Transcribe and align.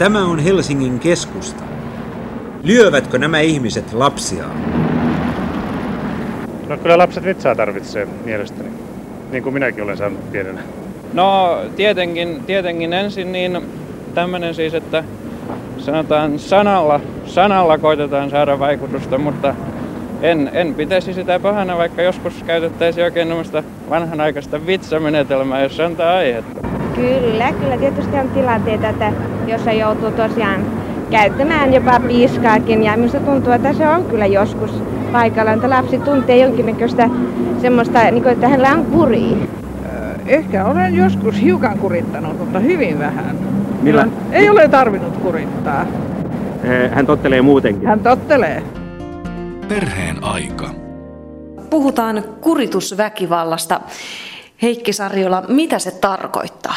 Tämä 0.00 0.24
on 0.24 0.38
Helsingin 0.38 0.98
keskusta. 0.98 1.62
Lyövätkö 2.62 3.18
nämä 3.18 3.40
ihmiset 3.40 3.92
lapsiaan? 3.92 4.56
No 6.68 6.76
kyllä 6.76 6.98
lapset 6.98 7.24
vitsaa 7.24 7.54
tarvitsee 7.54 8.08
mielestäni, 8.24 8.68
niin 9.30 9.42
kuin 9.42 9.54
minäkin 9.54 9.84
olen 9.84 9.96
saanut 9.96 10.32
pienenä. 10.32 10.60
No 11.12 11.58
tietenkin, 11.76 12.42
tietenkin 12.46 12.92
ensin 12.92 13.32
niin 13.32 13.60
tämmöinen 14.14 14.54
siis, 14.54 14.74
että 14.74 15.04
sanotaan 15.78 16.38
sanalla, 16.38 17.00
sanalla 17.26 17.78
koitetaan 17.78 18.30
saada 18.30 18.58
vaikutusta, 18.58 19.18
mutta 19.18 19.54
en, 20.22 20.50
en 20.52 20.74
pitäisi 20.74 21.14
sitä 21.14 21.40
pahana, 21.40 21.78
vaikka 21.78 22.02
joskus 22.02 22.42
käytettäisiin 22.46 23.04
oikein 23.04 23.28
tämmöistä 23.28 23.62
vanhanaikaista 23.90 24.66
vitsamenetelmää, 24.66 25.62
jos 25.62 25.80
antaa 25.80 26.16
aihetta. 26.16 26.68
Kyllä, 26.94 27.52
kyllä 27.52 27.76
tietysti 27.76 28.16
on 28.16 28.28
tilanteita, 28.28 28.88
että 28.88 29.12
jossa 29.50 29.72
joutuu 29.72 30.10
tosiaan 30.10 30.66
käyttämään 31.10 31.74
jopa 31.74 32.00
piiskaakin 32.00 32.82
ja 32.82 32.96
minusta 32.96 33.20
tuntuu, 33.20 33.52
että 33.52 33.72
se 33.72 33.88
on 33.88 34.04
kyllä 34.04 34.26
joskus 34.26 34.70
paikallaan, 35.12 35.54
että 35.54 35.70
lapsi 35.70 35.98
tuntee 35.98 36.36
jonkinnäköistä 36.36 37.10
semmoista, 37.62 38.10
niin 38.10 38.22
kuin, 38.22 38.32
että 38.32 38.48
hänellä 38.48 38.72
on 38.72 38.84
kuri. 38.84 39.50
Ehkä 40.26 40.64
olen 40.64 40.94
joskus 40.94 41.42
hiukan 41.42 41.78
kurittanut, 41.78 42.38
mutta 42.38 42.58
hyvin 42.58 42.98
vähän. 42.98 43.36
Millä? 43.82 44.08
Ei 44.32 44.48
ole 44.48 44.68
tarvinnut 44.68 45.16
kurittaa. 45.16 45.86
Hän 46.92 47.06
tottelee 47.06 47.42
muutenkin. 47.42 47.88
Hän 47.88 48.00
tottelee. 48.00 48.62
Perheen 49.68 50.24
aika. 50.24 50.70
Puhutaan 51.70 52.24
kuritusväkivallasta. 52.40 53.80
Heikki 54.62 54.92
Sarjola, 54.92 55.42
mitä 55.48 55.78
se 55.78 55.90
tarkoittaa? 55.90 56.76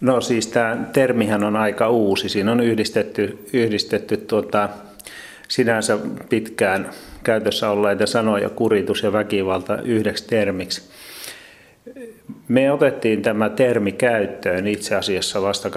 No 0.00 0.20
siis 0.20 0.46
tämä 0.46 0.76
termihän 0.92 1.44
on 1.44 1.56
aika 1.56 1.90
uusi. 1.90 2.28
Siinä 2.28 2.52
on 2.52 2.60
yhdistetty, 2.60 3.38
yhdistetty 3.52 4.16
tuota, 4.16 4.68
sinänsä 5.48 5.98
pitkään 6.28 6.90
käytössä 7.24 7.70
olleita 7.70 8.06
sanoja 8.06 8.48
kuritus 8.48 9.02
ja 9.02 9.12
väkivalta 9.12 9.82
yhdeksi 9.82 10.26
termiksi. 10.26 10.82
Me 12.48 12.72
otettiin 12.72 13.22
tämä 13.22 13.48
termi 13.48 13.92
käyttöön 13.92 14.66
itse 14.66 14.94
asiassa 14.94 15.42
vasta 15.42 15.68
2006-2007 15.68 15.72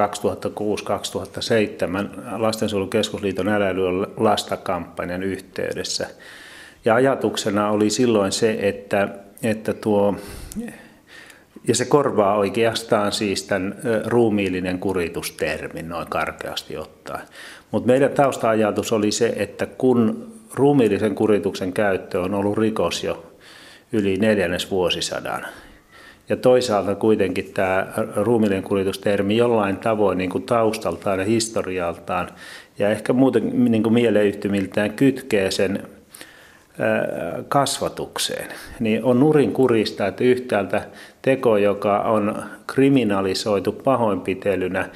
Lastensuojelukeskusliiton 2.37 3.47
äläilyä 3.47 4.07
lasta-kampanjan 4.17 5.23
yhteydessä. 5.23 6.07
Ja 6.85 6.95
ajatuksena 6.95 7.69
oli 7.69 7.89
silloin 7.89 8.31
se, 8.31 8.57
että, 8.59 9.07
että 9.43 9.73
tuo, 9.73 10.15
ja 11.67 11.75
se 11.75 11.85
korvaa 11.85 12.37
oikeastaan 12.37 13.11
siis 13.11 13.43
tämän 13.43 13.75
ruumiillinen 14.05 14.79
kuritustermin 14.79 15.89
noin 15.89 16.07
karkeasti 16.07 16.77
ottaen. 16.77 17.27
Mutta 17.71 17.87
meidän 17.87 18.11
tausta-ajatus 18.11 18.91
oli 18.91 19.11
se, 19.11 19.33
että 19.35 19.65
kun 19.65 20.27
ruumiillisen 20.53 21.15
kurituksen 21.15 21.73
käyttö 21.73 22.21
on 22.21 22.33
ollut 22.33 22.57
rikos 22.57 23.03
jo 23.03 23.25
yli 23.91 24.17
neljännes 24.17 24.71
vuosisadan, 24.71 25.45
ja 26.29 26.37
toisaalta 26.37 26.95
kuitenkin 26.95 27.51
tämä 27.53 27.87
ruumiillinen 28.15 28.63
kuljetustermi 28.63 29.37
jollain 29.37 29.77
tavoin 29.77 30.17
niin 30.17 30.29
kuin 30.29 30.43
taustaltaan 30.43 31.19
ja 31.19 31.25
historialtaan 31.25 32.27
ja 32.79 32.89
ehkä 32.89 33.13
muuten 33.13 33.71
niin 33.71 33.83
kuin 33.83 33.93
mieleyhtymiltään 33.93 34.93
kytkee 34.93 35.51
sen 35.51 35.87
kasvatukseen, 37.47 38.47
niin 38.79 39.03
on 39.03 39.19
nurin 39.19 39.51
kurista, 39.51 40.07
että 40.07 40.23
yhtäältä 40.23 40.81
teko, 41.21 41.57
joka 41.57 41.99
on 41.99 42.43
kriminalisoitu 42.67 43.71
pahoinpitelynä, 43.71 44.89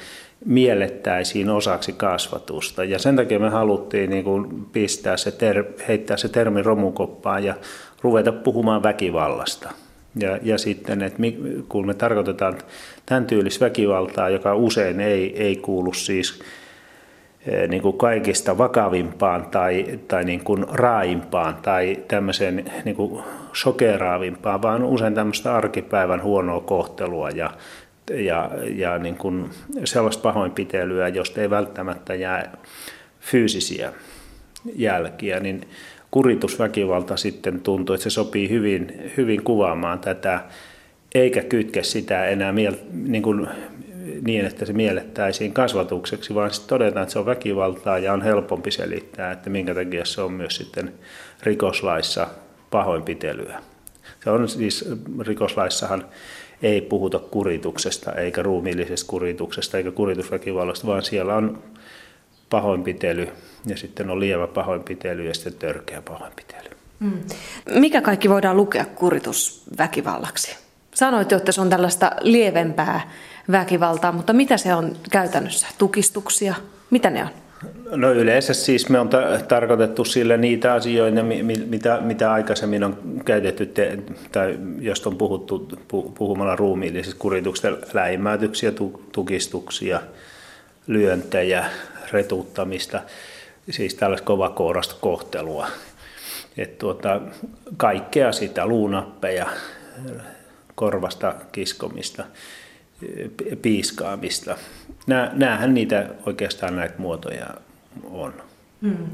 miellettäisiin 0.44 1.50
osaksi 1.50 1.92
kasvatusta. 1.92 2.84
Ja 2.84 2.98
sen 2.98 3.16
takia 3.16 3.38
me 3.38 3.48
haluttiin 3.48 4.10
niin 4.10 4.24
kuin 4.24 4.66
pistää 4.72 5.16
se 5.16 5.30
ter, 5.30 5.64
heittää 5.88 6.16
se 6.16 6.28
termi 6.28 6.62
romukoppaan 6.62 7.44
ja 7.44 7.54
ruveta 8.02 8.32
puhumaan 8.32 8.82
väkivallasta. 8.82 9.70
Ja, 10.20 10.38
ja 10.42 10.58
sitten, 10.58 11.02
että 11.02 11.18
kun 11.68 11.86
me 11.86 11.94
tarkoitetaan 11.94 12.58
tämän 13.06 13.26
tyylistä 13.26 13.64
väkivaltaa, 13.64 14.30
joka 14.30 14.54
usein 14.54 15.00
ei, 15.00 15.42
ei 15.42 15.56
kuulu 15.56 15.92
siis 15.92 16.40
niin 17.68 17.82
kuin 17.82 17.98
kaikista 17.98 18.58
vakavimpaan 18.58 19.46
tai, 19.46 20.00
tai 20.08 20.24
niin 20.24 20.44
kuin 20.44 20.64
raaimpaan 20.72 21.56
tai 21.62 21.96
tämmöiseen 22.08 22.64
niin 22.84 22.96
kuin 22.96 23.22
shokeraavimpaan, 23.54 24.62
vaan 24.62 24.84
usein 24.84 25.14
tämmöistä 25.14 25.56
arkipäivän 25.56 26.22
huonoa 26.22 26.60
kohtelua 26.60 27.30
ja, 27.30 27.50
ja, 28.10 28.50
ja 28.74 28.98
niin 28.98 29.16
kuin 29.16 29.50
sellaista 29.84 30.22
pahoinpitelyä, 30.22 31.08
josta 31.08 31.40
ei 31.40 31.50
välttämättä 31.50 32.14
jää 32.14 32.56
fyysisiä 33.20 33.92
jälkiä, 34.74 35.40
niin 35.40 35.68
kuritusväkivalta 36.10 37.16
sitten 37.16 37.60
tuntuu, 37.60 37.94
että 37.94 38.04
se 38.04 38.10
sopii 38.10 38.50
hyvin, 38.50 39.12
hyvin 39.16 39.42
kuvaamaan 39.42 39.98
tätä, 39.98 40.40
eikä 41.14 41.42
kytke 41.42 41.82
sitä 41.82 42.26
enää 42.26 42.52
miel, 42.52 42.74
niin, 42.92 43.22
kuin, 43.22 43.48
niin, 44.24 44.46
että 44.46 44.64
se 44.64 44.72
miellettäisiin 44.72 45.52
kasvatukseksi, 45.52 46.34
vaan 46.34 46.50
sitten 46.50 46.68
todetaan, 46.68 47.02
että 47.02 47.12
se 47.12 47.18
on 47.18 47.26
väkivaltaa 47.26 47.98
ja 47.98 48.12
on 48.12 48.22
helpompi 48.22 48.70
selittää, 48.70 49.32
että 49.32 49.50
minkä 49.50 49.74
takia 49.74 50.04
se 50.04 50.20
on 50.20 50.32
myös 50.32 50.56
sitten 50.56 50.94
rikoslaissa 51.42 52.26
pahoinpitelyä. 52.70 53.60
Se 54.24 54.30
on 54.30 54.48
siis 54.48 54.88
rikoslaissahan 55.20 56.04
ei 56.62 56.80
puhuta 56.80 57.18
kurituksesta 57.18 58.12
eikä 58.12 58.42
ruumiillisesta 58.42 59.10
kurituksesta 59.10 59.76
eikä 59.76 59.90
kuritusväkivallasta, 59.90 60.86
vaan 60.86 61.02
siellä 61.02 61.34
on 61.34 61.62
pahoinpitely 62.50 63.28
ja 63.66 63.76
sitten 63.76 64.10
on 64.10 64.20
lievä 64.20 64.46
pahoinpitely 64.46 65.26
ja 65.26 65.34
sitten 65.34 65.54
törkeä 65.54 66.02
pahoinpitely. 66.02 66.70
Mm. 67.00 67.18
Mikä 67.70 68.00
kaikki 68.00 68.28
voidaan 68.28 68.56
lukea 68.56 68.84
kuritusväkivallaksi? 68.84 70.65
Sanoit 70.96 71.30
jo, 71.30 71.36
että 71.36 71.52
se 71.52 71.60
on 71.60 71.70
tällaista 71.70 72.10
lievempää 72.20 73.10
väkivaltaa, 73.50 74.12
mutta 74.12 74.32
mitä 74.32 74.56
se 74.56 74.74
on 74.74 74.96
käytännössä? 75.10 75.66
Tukistuksia? 75.78 76.54
Mitä 76.90 77.10
ne 77.10 77.22
on? 77.22 77.28
No 77.90 78.12
yleensä 78.12 78.54
siis 78.54 78.88
me 78.88 78.98
on 78.98 79.08
ta- 79.08 79.38
tarkoitettu 79.48 80.04
sille 80.04 80.36
niitä 80.36 80.74
asioita, 80.74 81.22
mitä, 81.66 81.98
mitä 82.00 82.32
aikaisemmin 82.32 82.84
on 82.84 82.98
käytetty, 83.24 83.66
te- 83.66 83.98
tai 84.32 84.58
josta 84.80 85.08
on 85.08 85.16
puhuttu 85.16 85.68
pu- 85.72 86.12
puhumalla 86.18 86.56
ruumiillisista 86.56 87.16
kurituksista, 87.18 87.68
läimäytyksiä, 87.94 88.72
tu- 88.72 89.02
tukistuksia, 89.12 90.00
lyöntejä, 90.86 91.64
retuttamista, 92.12 93.00
siis 93.70 93.94
tällaista 93.94 94.26
kovakoorasta 94.26 94.94
kohtelua. 95.00 95.66
Et 96.58 96.78
tuota, 96.78 97.20
kaikkea 97.76 98.32
sitä, 98.32 98.66
luunappeja, 98.66 99.46
korvasta 100.76 101.34
kiskomista, 101.52 102.24
piiskaamista. 103.62 104.56
Näähän 105.32 105.74
niitä 105.74 106.06
oikeastaan 106.26 106.76
näitä 106.76 106.94
muotoja 106.98 107.46
on. 108.10 108.34
Hmm. 108.82 109.06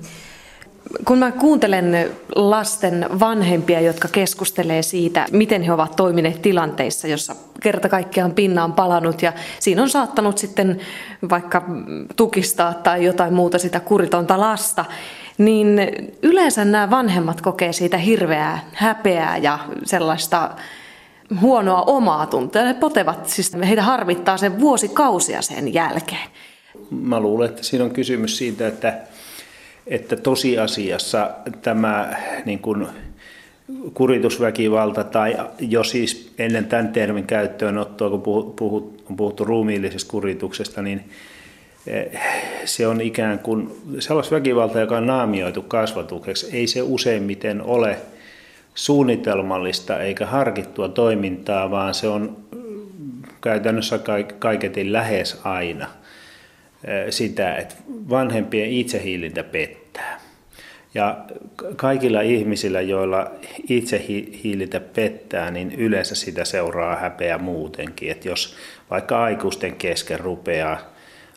Kun 1.05 1.19
mä 1.19 1.33
kuuntelen 1.33 2.11
lasten 2.37 3.06
vanhempia, 3.21 3.81
jotka 3.81 4.09
keskustelee 4.09 4.83
siitä, 4.83 5.27
miten 5.33 5.62
he 5.62 5.72
ovat 5.72 5.97
toimineet 5.97 6.43
tilanteissa, 6.43 7.09
jossa 7.09 7.37
kerta 7.61 7.89
kaikkiaan 7.89 8.33
pinna 8.33 8.65
on 8.65 8.72
palannut 8.72 9.22
ja 9.22 9.33
siinä 9.59 9.83
on 9.83 9.91
saattanut 9.91 10.39
sitten 10.39 10.81
vaikka 11.31 11.65
tukistaa 12.17 12.75
tai 12.75 13.05
jotain 13.05 13.34
muuta 13.34 13.59
sitä 13.59 13.81
kuritonta 13.81 14.41
lasta, 14.41 14.84
niin 15.39 15.81
yleensä 16.22 16.65
nämä 16.65 16.91
vanhemmat 16.91 17.41
kokee 17.41 17.72
siitä 17.72 17.99
hirveää 17.99 18.69
häpeää 18.72 19.37
ja 19.37 19.59
sellaista 19.84 20.51
huonoa 21.41 21.82
omaa 21.82 22.26
tuntea. 22.26 22.65
He 22.65 22.75
potevat, 22.75 23.28
siis 23.28 23.53
heitä 23.69 23.82
harvittaa 23.82 24.37
sen 24.37 24.60
vuosikausia 24.60 25.43
sen 25.43 25.75
jälkeen. 25.75 26.28
Mä 26.91 27.20
luulen, 27.20 27.48
että 27.48 27.62
siinä 27.62 27.84
on 27.84 27.91
kysymys 27.91 28.39
siitä, 28.39 28.66
että 28.66 28.98
että 29.86 30.16
tosiasiassa 30.16 31.30
tämä 31.62 32.16
niin 32.45 32.59
kuin 32.59 32.86
kuritusväkivalta 33.95 35.04
tai 35.04 35.36
jo 35.60 35.84
siis 35.84 36.33
ennen 36.39 36.66
tämän 36.66 36.89
termin 36.89 37.27
käyttöönottoa, 37.27 38.10
kun 38.10 38.22
puhut, 38.57 39.04
on 39.10 39.16
puhuttu 39.16 39.45
ruumiillisesta 39.45 40.10
kurituksesta, 40.10 40.83
niin 40.83 41.04
eh, 41.86 42.21
se 42.65 42.86
on 42.86 43.01
ikään 43.01 43.39
kuin 43.39 43.71
sellaista 43.98 44.34
väkivalta, 44.34 44.80
joka 44.80 44.97
on 44.97 45.07
naamioitu 45.07 45.62
kasvatukseksi. 45.62 46.57
Ei 46.57 46.66
se 46.66 46.83
useimmiten 46.83 47.62
ole 47.62 47.97
suunnitelmallista 48.74 50.01
eikä 50.01 50.27
harkittua 50.27 50.89
toimintaa, 50.89 51.71
vaan 51.71 51.95
se 51.95 52.09
on 52.09 52.36
käytännössä 53.41 54.01
kaiketin 54.39 54.92
lähes 54.92 55.41
aina– 55.45 55.86
sitä, 57.10 57.57
että 57.57 57.74
vanhempien 57.89 58.71
itsehiilintä 58.71 59.45
pettää. 59.45 60.21
Ja 60.95 61.24
kaikilla 61.77 62.21
ihmisillä, 62.21 62.80
joilla 62.80 63.30
itsehiilintä 63.69 64.80
pettää, 64.80 65.51
niin 65.51 65.72
yleensä 65.72 66.15
sitä 66.15 66.45
seuraa 66.45 66.97
häpeä 66.97 67.39
muutenkin. 67.39 68.10
Että 68.10 68.28
jos 68.28 68.57
vaikka 68.91 69.22
aikuisten 69.22 69.77
kesken 69.77 70.21
rupeaa, 70.21 70.78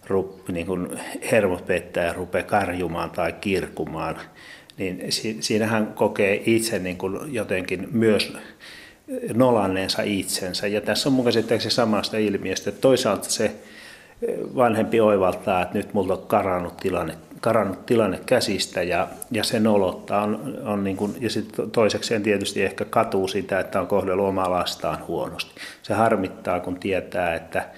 rup, 0.07 0.49
niin 0.49 0.65
kuin 0.65 0.99
hermot 1.31 1.65
pettää 1.65 2.05
ja 2.05 2.13
rupeaa 2.13 2.43
karjumaan 2.43 3.11
tai 3.11 3.33
kirkumaan, 3.33 4.15
niin 4.77 5.11
si, 5.11 5.37
siinä 5.39 5.67
hän 5.67 5.87
kokee 5.87 6.43
itse 6.45 6.79
niin 6.79 6.97
kuin 6.97 7.33
jotenkin 7.33 7.87
myös 7.91 8.33
nolanneensa 9.33 10.01
itsensä. 10.01 10.67
Ja 10.67 10.81
tässä 10.81 11.09
on 11.09 11.13
mun 11.13 11.25
käsittääkseni 11.25 11.71
samasta 11.71 12.17
ilmiöstä, 12.17 12.69
että 12.69 12.81
toisaalta 12.81 13.29
se 13.29 13.51
vanhempi 14.55 14.99
oivaltaa, 14.99 15.61
että 15.61 15.77
nyt 15.77 15.93
multa 15.93 16.13
on 16.13 16.23
karannut 16.27 16.77
tilanne, 16.77 17.13
karannut 17.41 17.85
tilanne 17.85 18.19
käsistä 18.25 18.83
ja, 18.83 19.07
ja 19.31 19.43
se 19.43 19.59
nolottaa. 19.59 20.23
On, 20.23 20.57
on 20.63 20.83
niin 20.83 20.97
kuin, 20.97 21.15
ja 21.19 21.29
sitten 21.29 21.71
toisekseen 21.71 22.23
tietysti 22.23 22.63
ehkä 22.63 22.85
katuu 22.85 23.27
sitä, 23.27 23.59
että 23.59 23.81
on 23.81 23.87
kohdellut 23.87 24.27
omaa 24.27 24.51
lastaan 24.51 25.07
huonosti. 25.07 25.51
Se 25.83 25.93
harmittaa, 25.93 26.59
kun 26.59 26.79
tietää, 26.79 27.35
että 27.35 27.69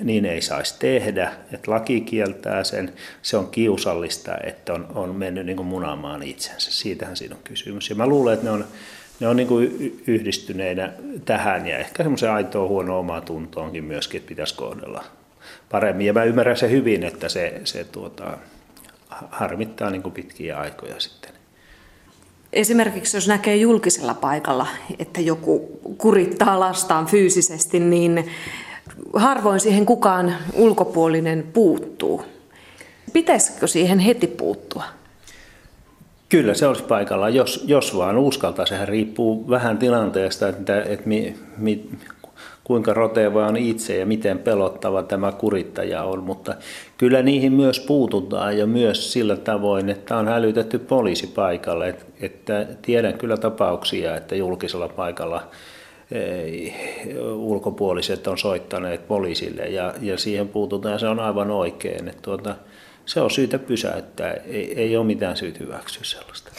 niin 0.00 0.24
ei 0.24 0.40
saisi 0.40 0.78
tehdä, 0.78 1.32
että 1.52 1.70
laki 1.70 2.00
kieltää 2.00 2.64
sen. 2.64 2.92
Se 3.22 3.36
on 3.36 3.46
kiusallista, 3.46 4.38
että 4.44 4.72
on, 4.72 4.86
on 4.94 5.16
mennyt 5.16 5.46
niin 5.46 5.56
kuin 5.56 5.66
munaamaan 5.66 6.22
itsensä. 6.22 6.72
Siitähän 6.72 7.16
siinä 7.16 7.34
on 7.34 7.42
kysymys. 7.44 7.90
Ja 7.90 7.96
mä 7.96 8.06
luulen, 8.06 8.34
että 8.34 8.46
ne 8.46 8.50
on, 8.50 8.64
ne 9.20 9.28
on 9.28 9.36
niin 9.36 9.48
kuin 9.48 10.02
yhdistyneinä 10.06 10.92
tähän 11.24 11.66
ja 11.66 11.78
ehkä 11.78 12.02
semmoisen 12.02 12.30
aitoa 12.30 12.68
huono 12.68 12.98
omaa 12.98 13.20
tuntoonkin 13.20 13.84
myöskin, 13.84 14.18
että 14.18 14.28
pitäisi 14.28 14.54
kohdella 14.54 15.04
paremmin. 15.70 16.06
Ja 16.06 16.12
mä 16.12 16.24
ymmärrän 16.24 16.56
se 16.56 16.70
hyvin, 16.70 17.04
että 17.04 17.28
se, 17.28 17.60
se 17.64 17.84
tuota, 17.84 18.38
harmittaa 19.30 19.90
niin 19.90 20.02
kuin 20.02 20.12
pitkiä 20.12 20.58
aikoja 20.58 21.00
sitten. 21.00 21.30
Esimerkiksi 22.52 23.16
jos 23.16 23.28
näkee 23.28 23.56
julkisella 23.56 24.14
paikalla, 24.14 24.66
että 24.98 25.20
joku 25.20 25.80
kurittaa 25.98 26.60
lastaan 26.60 27.06
fyysisesti, 27.06 27.80
niin 27.80 28.30
harvoin 29.12 29.60
siihen 29.60 29.86
kukaan 29.86 30.34
ulkopuolinen 30.54 31.46
puuttuu. 31.52 32.24
Pitäisikö 33.12 33.66
siihen 33.66 33.98
heti 33.98 34.26
puuttua? 34.26 34.84
Kyllä 36.28 36.54
se 36.54 36.66
olisi 36.66 36.82
paikalla, 36.82 37.28
jos, 37.28 37.64
jos 37.66 37.96
vaan 37.96 38.18
uskaltaa. 38.18 38.66
Sehän 38.66 38.88
riippuu 38.88 39.48
vähän 39.48 39.78
tilanteesta, 39.78 40.48
että, 40.48 40.82
että 40.82 41.08
mi, 41.08 41.34
mi, 41.56 41.88
kuinka 42.64 42.94
roteva 42.94 43.46
on 43.46 43.56
itse 43.56 43.96
ja 43.96 44.06
miten 44.06 44.38
pelottava 44.38 45.02
tämä 45.02 45.32
kurittaja 45.32 46.02
on, 46.02 46.22
mutta 46.22 46.54
kyllä 46.98 47.22
niihin 47.22 47.52
myös 47.52 47.80
puututaan 47.80 48.58
ja 48.58 48.66
myös 48.66 49.12
sillä 49.12 49.36
tavoin, 49.36 49.90
että 49.90 50.16
on 50.16 50.28
hälytetty 50.28 50.78
poliisi 50.78 51.26
paikalle. 51.26 51.94
Että 52.20 52.66
tiedän 52.82 53.18
kyllä 53.18 53.36
tapauksia, 53.36 54.16
että 54.16 54.34
julkisella 54.34 54.88
paikalla 54.88 55.48
ulkopuoliset 57.34 58.26
on 58.26 58.38
soittaneet 58.38 59.08
poliisille 59.08 59.62
ja, 59.62 59.94
ja 60.00 60.18
siihen 60.18 60.48
puututaan, 60.48 61.00
se 61.00 61.08
on 61.08 61.20
aivan 61.20 61.50
oikein. 61.50 62.08
Että 62.08 62.22
tuota, 62.22 62.56
se 63.06 63.20
on 63.20 63.30
syytä 63.30 63.58
pysäyttää, 63.58 64.32
ei, 64.32 64.80
ei 64.80 64.96
ole 64.96 65.06
mitään 65.06 65.36
syytä 65.36 65.58
hyväksyä 65.58 66.04
sellaista. 66.04 66.50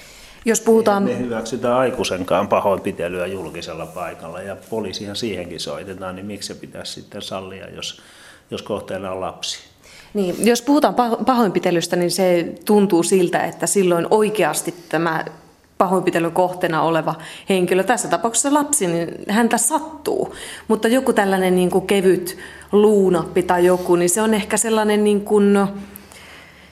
Jos 0.46 0.62
puhutaan... 0.62 1.04
Me 1.04 1.20
hyväksytään 1.20 1.78
aikuisenkaan 1.78 2.48
pahoinpitelyä 2.48 3.28
julkisella 3.28 3.86
paikalla 3.86 4.42
ja 4.42 4.58
poliisihan 4.70 5.16
siihenkin 5.16 5.60
soitetaan, 5.60 6.16
niin 6.16 6.26
miksi 6.26 6.48
se 6.48 6.60
pitäisi 6.60 6.94
sitten 6.94 7.22
sallia, 7.22 7.70
jos, 7.70 8.02
jos 8.52 8.62
kohteena 8.62 9.12
on 9.12 9.22
lapsi? 9.22 9.60
Niin, 10.14 10.36
jos 10.48 10.62
puhutaan 10.62 10.96
pahoinpitelystä, 11.26 11.96
niin 11.96 12.12
se 12.12 12.54
tuntuu 12.66 13.04
siltä, 13.04 13.44
että 13.44 13.68
silloin 13.68 14.08
oikeasti 14.12 14.76
tämä 14.90 15.26
pahoinpitelyn 15.78 16.32
kohteena 16.32 16.82
oleva 16.82 17.16
henkilö, 17.50 17.84
tässä 17.84 18.08
tapauksessa 18.08 18.54
lapsi, 18.54 18.88
niin 18.88 19.10
häntä 19.30 19.58
sattuu. 19.58 20.36
Mutta 20.68 20.88
joku 20.88 21.14
tällainen 21.14 21.56
niin 21.56 21.70
kuin 21.70 21.88
kevyt 21.88 22.38
luunappi 22.72 23.44
tai 23.44 23.66
joku, 23.66 23.96
niin 23.96 24.10
se 24.10 24.22
on 24.22 24.34
ehkä 24.34 24.58
sellainen, 24.58 25.04
niin 25.04 25.22
kuin, 25.22 25.68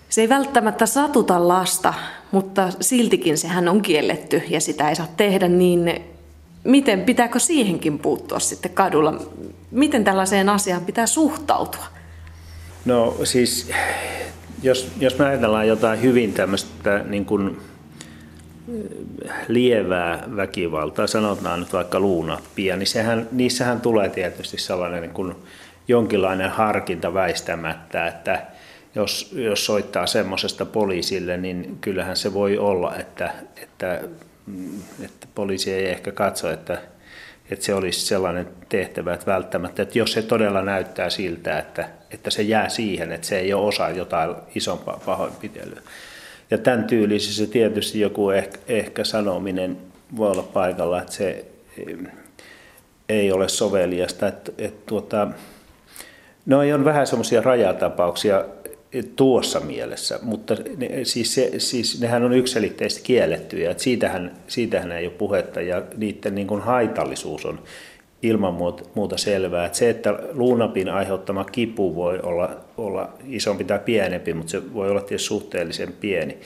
se 0.09 0.21
ei 0.21 0.29
välttämättä 0.29 0.85
satuta 0.85 1.47
lasta, 1.47 1.93
mutta 2.31 2.69
siltikin 2.81 3.37
sehän 3.37 3.67
on 3.67 3.81
kielletty 3.81 4.41
ja 4.49 4.61
sitä 4.61 4.89
ei 4.89 4.95
saa 4.95 5.07
tehdä, 5.17 5.47
niin 5.47 6.01
miten 6.63 7.01
pitääkö 7.01 7.39
siihenkin 7.39 7.99
puuttua 7.99 8.39
sitten 8.39 8.71
kadulla? 8.71 9.13
Miten 9.71 10.03
tällaiseen 10.03 10.49
asiaan 10.49 10.85
pitää 10.85 11.07
suhtautua? 11.07 11.85
No 12.85 13.15
siis, 13.23 13.71
jos, 14.63 14.91
jos 14.99 15.17
me 15.17 15.25
ajatellaan 15.25 15.67
jotain 15.67 16.01
hyvin 16.01 16.33
tämmöistä 16.33 17.05
niin 17.07 17.25
kuin 17.25 17.57
lievää 19.47 20.23
väkivaltaa, 20.35 21.07
sanotaan 21.07 21.59
nyt 21.59 21.73
vaikka 21.73 21.99
luunappia, 21.99 22.75
niin 22.75 22.87
sehän, 22.87 23.27
niissähän 23.31 23.81
tulee 23.81 24.09
tietysti 24.09 24.57
sellainen 24.57 25.01
niin 25.01 25.13
kuin 25.13 25.35
jonkinlainen 25.87 26.49
harkinta 26.49 27.13
väistämättä, 27.13 28.07
että 28.07 28.45
jos, 28.95 29.33
jos 29.35 29.65
soittaa 29.65 30.07
semmoisesta 30.07 30.65
poliisille, 30.65 31.37
niin 31.37 31.77
kyllähän 31.81 32.17
se 32.17 32.33
voi 32.33 32.57
olla, 32.57 32.95
että, 32.95 33.33
että, 33.63 34.01
että 35.05 35.27
poliisi 35.35 35.73
ei 35.73 35.89
ehkä 35.89 36.11
katso, 36.11 36.51
että, 36.51 36.81
että 37.51 37.65
se 37.65 37.73
olisi 37.73 38.05
sellainen 38.05 38.47
tehtävä, 38.69 39.13
että 39.13 39.25
välttämättä, 39.25 39.83
että 39.83 39.99
jos 39.99 40.13
se 40.13 40.21
todella 40.21 40.61
näyttää 40.61 41.09
siltä, 41.09 41.59
että, 41.59 41.89
että 42.11 42.29
se 42.29 42.41
jää 42.41 42.69
siihen, 42.69 43.11
että 43.11 43.27
se 43.27 43.39
ei 43.39 43.53
ole 43.53 43.67
osa 43.67 43.89
jotain 43.89 44.35
isompaa 44.55 45.01
pahoinpitelyä. 45.05 45.81
Ja 46.53 46.57
tämän 46.57 46.83
tyylisissä 46.83 47.47
tietysti 47.47 47.99
joku 47.99 48.29
ehkä, 48.29 48.59
ehkä 48.67 49.03
sanominen 49.03 49.77
voi 50.17 50.31
olla 50.31 50.43
paikalla, 50.43 51.01
että 51.01 51.13
se 51.13 51.45
ei 53.09 53.31
ole 53.31 53.49
soveliasta. 53.49 54.27
Että, 54.27 54.51
että 54.57 54.83
tuota, 54.85 55.27
no 56.45 56.59
on 56.75 56.85
vähän 56.85 57.07
semmoisia 57.07 57.41
rajatapauksia 57.41 58.45
tuossa 59.15 59.59
mielessä, 59.59 60.19
mutta 60.21 60.55
ne, 60.77 60.89
siis, 61.03 61.35
se, 61.35 61.51
siis 61.57 62.01
nehän 62.01 62.23
on 62.23 62.33
yksilitteisesti 62.33 63.03
kiellettyjä, 63.03 63.71
että 63.71 63.83
siitähän, 63.83 64.31
siitähän 64.47 64.91
ei 64.91 65.05
ole 65.05 65.13
puhetta 65.13 65.61
ja 65.61 65.81
niiden 65.97 66.35
niin 66.35 66.47
kuin 66.47 66.61
haitallisuus 66.61 67.45
on 67.45 67.59
ilman 68.23 68.53
muuta 68.95 69.17
selvää. 69.17 69.65
Että 69.65 69.77
se, 69.77 69.89
että 69.89 70.19
luunapin 70.33 70.89
aiheuttama 70.89 71.43
kipu 71.43 71.95
voi 71.95 72.19
olla, 72.23 72.49
olla 72.77 73.09
isompi 73.27 73.63
tai 73.63 73.79
pienempi, 73.79 74.33
mutta 74.33 74.51
se 74.51 74.73
voi 74.73 74.89
olla 74.89 75.01
tietysti 75.01 75.27
suhteellisen 75.27 75.93
pieni. 75.99 76.37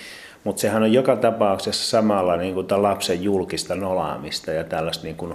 Mutta 0.43 0.59
sehän 0.59 0.83
on 0.83 0.93
joka 0.93 1.15
tapauksessa 1.15 1.89
samalla 1.89 2.37
niin 2.37 2.53
kuin 2.53 2.67
lapsen 2.69 3.23
julkista 3.23 3.75
nolaamista 3.75 4.51
ja 4.51 4.63
tällaista 4.63 5.03
niin 5.03 5.15
kuin, 5.15 5.33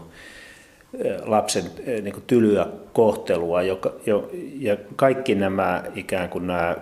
lapsen 1.24 1.64
niin 2.02 2.12
kuin 2.12 2.24
tylyä 2.26 2.66
kohtelua, 2.92 3.62
joka, 3.62 3.92
jo, 4.06 4.30
ja 4.58 4.76
kaikki 4.96 5.34
nämä 5.34 5.84
ikään 5.94 6.28
kuin 6.28 6.46
nämä 6.46 6.76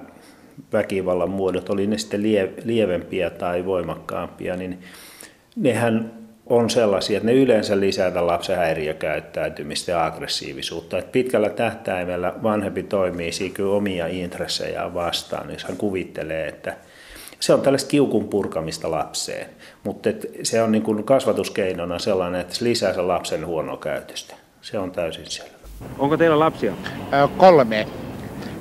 väkivallan 0.73 1.31
muodot, 1.31 1.71
oli 1.71 1.87
ne 1.87 1.99
sitten 1.99 2.23
lie, 2.23 2.53
lievempiä 2.65 3.31
tai 3.31 3.65
voimakkaampia, 3.65 4.57
niin 4.57 4.79
nehän 5.57 6.20
on 6.51 6.71
sellaisia, 6.71 7.17
että 7.17 7.27
ne 7.27 7.33
yleensä 7.33 7.81
lisätä 7.81 8.27
lapsen 8.27 8.57
häiriökäyttäytymistä 8.57 9.93
ja 9.93 10.05
aggressiivisuutta. 10.07 10.99
Että 10.99 11.13
pitkällä 11.13 11.51
tähtäimellä 11.51 12.33
vanhempi 12.43 12.83
toimii 12.83 13.33
siinä 13.33 13.69
omia 13.69 14.07
intressejä 14.07 14.95
vastaan, 14.95 15.51
jos 15.51 15.65
hän 15.65 15.77
kuvittelee, 15.77 16.49
että 16.49 16.77
se 17.41 17.55
on 17.55 17.61
tällaista 17.61 17.91
kiukun 17.91 18.29
purkamista 18.29 18.91
lapseen. 18.91 19.47
Mutta 19.85 20.11
se 20.43 20.63
on 20.63 20.73
niin 20.73 20.83
kuin 20.83 21.05
kasvatuskeinona 21.05 21.99
sellainen, 21.99 22.41
että 22.41 22.55
se 22.55 22.65
lisää 22.65 22.95
sen 22.95 23.09
lapsen 23.09 23.47
huonoa 23.47 23.77
käytöstä. 23.77 24.35
Se 24.63 24.79
on 24.79 24.91
täysin 24.91 25.27
selvä. 25.27 25.51
Onko 25.99 26.17
teillä 26.17 26.39
lapsia? 26.39 26.73
Kolme. 27.37 27.87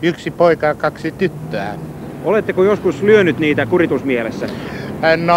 Yksi 0.01 0.31
poika 0.31 0.65
ja 0.65 0.75
kaksi 0.75 1.12
tyttöä. 1.12 1.75
Oletteko 2.24 2.63
joskus 2.63 3.01
lyönyt 3.01 3.39
niitä 3.39 3.65
kuritusmielessä? 3.65 4.50
No, 5.18 5.36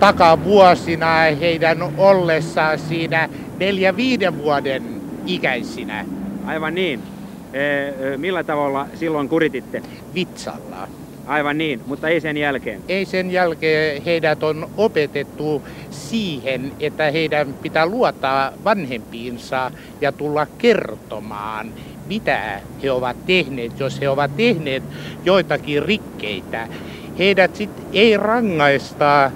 takavuosina 0.00 1.14
heidän 1.40 1.78
ollessaan 1.98 2.78
siinä 2.78 3.28
neljä 3.58 3.96
viiden 3.96 4.38
vuoden 4.38 4.82
ikäisinä. 5.26 6.04
Aivan 6.46 6.74
niin. 6.74 7.02
E, 7.52 8.16
millä 8.16 8.44
tavalla 8.44 8.86
silloin 8.94 9.28
kurititte? 9.28 9.82
Vitsalla. 10.14 10.88
Aivan 11.26 11.58
niin, 11.58 11.80
mutta 11.86 12.08
ei 12.08 12.20
sen 12.20 12.36
jälkeen. 12.36 12.80
Ei 12.88 13.04
sen 13.04 13.30
jälkeen 13.30 14.02
heidät 14.02 14.42
on 14.42 14.70
opetettu 14.76 15.62
siihen, 15.90 16.72
että 16.80 17.10
heidän 17.10 17.54
pitää 17.62 17.86
luottaa 17.86 18.52
vanhempiinsa 18.64 19.70
ja 20.00 20.12
tulla 20.12 20.46
kertomaan, 20.58 21.72
mitä 22.10 22.60
he 22.82 22.90
ovat 22.90 23.26
tehneet, 23.26 23.80
jos 23.80 24.00
he 24.00 24.08
ovat 24.08 24.36
tehneet 24.36 24.82
joitakin 25.24 25.82
rikkeitä 25.82 26.68
heidät 27.20 27.56
sit 27.56 27.70
ei 27.92 28.16
rangaista 28.16 29.30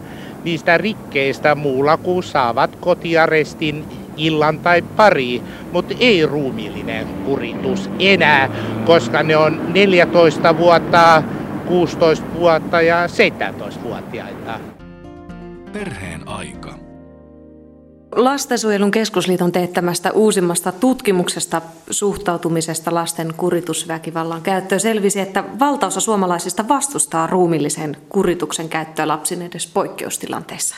niistä 0.44 0.78
rikkeistä 0.78 1.54
muulla 1.54 1.96
kuin 1.96 2.22
saavat 2.22 2.76
kotiarestin 2.76 3.84
illan 4.16 4.58
tai 4.58 4.82
pari, 4.82 5.42
mutta 5.72 5.94
ei 6.00 6.26
ruumiillinen 6.26 7.06
kuritus 7.24 7.90
enää, 7.98 8.48
koska 8.86 9.22
ne 9.22 9.36
on 9.36 9.60
14 9.74 10.56
vuotta, 10.56 11.22
16 11.66 12.26
vuotta 12.34 12.82
ja 12.82 13.06
17-vuotiaita. 13.06 14.60
Perheen 15.72 16.28
aika. 16.28 16.83
Lastensuojelun 18.16 18.90
keskusliiton 18.90 19.52
teettämästä 19.52 20.12
uusimmasta 20.12 20.72
tutkimuksesta 20.72 21.62
suhtautumisesta 21.90 22.94
lasten 22.94 23.34
kuritusväkivallan 23.36 24.42
käyttöön 24.42 24.80
selvisi, 24.80 25.20
että 25.20 25.44
valtaosa 25.58 26.00
suomalaisista 26.00 26.68
vastustaa 26.68 27.26
ruumillisen 27.26 27.96
kurituksen 28.08 28.68
käyttöä 28.68 29.08
lapsin 29.08 29.42
edes 29.42 29.66
poikkeustilanteissa. 29.66 30.76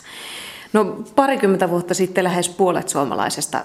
No 0.72 0.84
parikymmentä 1.14 1.70
vuotta 1.70 1.94
sitten 1.94 2.24
lähes 2.24 2.48
puolet 2.48 2.88
suomalaisesta 2.88 3.64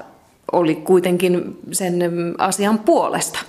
oli 0.51 0.75
kuitenkin 0.75 1.59
sen 1.71 1.99
asian 2.37 2.79
puolesta. 2.79 3.39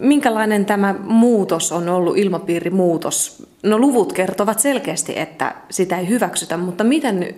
Minkälainen 0.00 0.66
tämä 0.66 0.94
muutos 1.04 1.72
on 1.72 1.88
ollut, 1.88 2.18
ilmapiirimuutos? 2.18 3.46
No 3.62 3.78
luvut 3.78 4.12
kertovat 4.12 4.58
selkeästi, 4.58 5.18
että 5.18 5.54
sitä 5.70 5.98
ei 5.98 6.08
hyväksytä, 6.08 6.56
mutta 6.56 6.84
miten, 6.84 7.34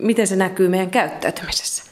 miten 0.00 0.26
se 0.26 0.36
näkyy 0.36 0.68
meidän 0.68 0.90
käyttäytymisessä? 0.90 1.84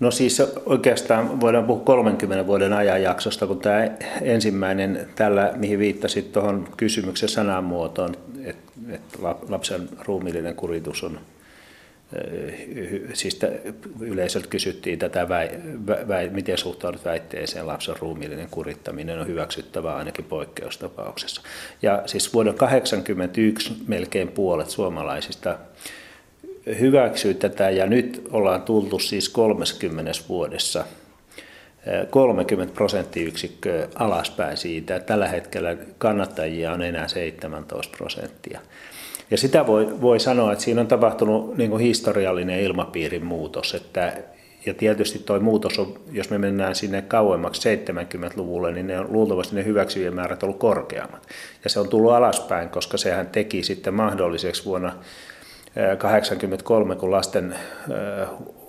No 0.00 0.10
siis 0.10 0.42
oikeastaan 0.66 1.40
voidaan 1.40 1.64
puhua 1.64 1.84
30 1.84 2.46
vuoden 2.46 2.72
ajanjaksosta, 2.72 3.46
kun 3.46 3.60
tämä 3.60 3.88
ensimmäinen 4.22 5.08
tällä, 5.14 5.52
mihin 5.56 5.78
viittasit 5.78 6.32
tuohon 6.32 6.68
kysymyksen 6.76 7.28
sanamuotoon, 7.28 8.16
että, 8.44 8.62
lapsen 9.48 9.88
ruumiillinen 10.06 10.54
kuritus 10.54 11.04
on 11.04 11.20
siis 13.12 13.38
yleisöltä 14.00 14.48
kysyttiin 14.48 14.98
tätä, 14.98 15.28
väi, 15.28 15.48
väi, 16.08 16.28
miten 16.28 16.58
suhtaudut 16.58 17.04
väitteeseen 17.04 17.66
lapsen 17.66 17.94
ruumiillinen 18.00 18.48
kurittaminen 18.50 19.18
on 19.18 19.26
hyväksyttävää 19.26 19.96
ainakin 19.96 20.24
poikkeustapauksessa. 20.24 21.42
Ja 21.82 22.02
siis 22.06 22.34
vuoden 22.34 22.54
1981 22.54 23.74
melkein 23.88 24.28
puolet 24.28 24.70
suomalaisista 24.70 25.58
hyväksyy 26.66 27.34
tätä 27.34 27.70
ja 27.70 27.86
nyt 27.86 28.28
ollaan 28.30 28.62
tultu 28.62 28.98
siis 28.98 29.28
30 29.28 30.12
vuodessa 30.28 30.84
30 32.10 32.74
prosenttiyksikköä 32.74 33.88
alaspäin 33.94 34.56
siitä. 34.56 35.00
Tällä 35.00 35.28
hetkellä 35.28 35.76
kannattajia 35.98 36.72
on 36.72 36.82
enää 36.82 37.08
17 37.08 37.96
prosenttia. 37.96 38.60
Ja 39.30 39.38
sitä 39.38 39.66
voi, 39.66 40.00
voi 40.00 40.20
sanoa, 40.20 40.52
että 40.52 40.64
siinä 40.64 40.80
on 40.80 40.86
tapahtunut 40.86 41.56
niin 41.56 41.70
kuin 41.70 41.82
historiallinen 41.82 42.60
ilmapiirin 42.60 43.24
muutos. 43.24 43.74
Että, 43.74 44.12
ja 44.66 44.74
tietysti 44.74 45.18
tuo 45.18 45.40
muutos 45.40 45.78
on, 45.78 46.00
jos 46.12 46.30
me 46.30 46.38
mennään 46.38 46.74
sinne 46.74 47.02
kauemmaksi 47.02 47.76
70-luvulle, 47.76 48.72
niin 48.72 48.86
ne 48.86 49.00
on, 49.00 49.12
luultavasti 49.12 49.56
ne 49.56 49.64
hyväksyvien 49.64 50.14
määrät 50.14 50.42
ovat 50.42 50.58
korkeammat. 50.58 51.26
Ja 51.64 51.70
se 51.70 51.80
on 51.80 51.88
tullut 51.88 52.12
alaspäin, 52.12 52.68
koska 52.68 52.96
sehän 52.96 53.26
teki 53.26 53.62
sitten 53.62 53.94
mahdolliseksi 53.94 54.64
vuonna 54.64 54.92
1983, 55.74 56.96
kun 56.96 57.10
lasten 57.10 57.54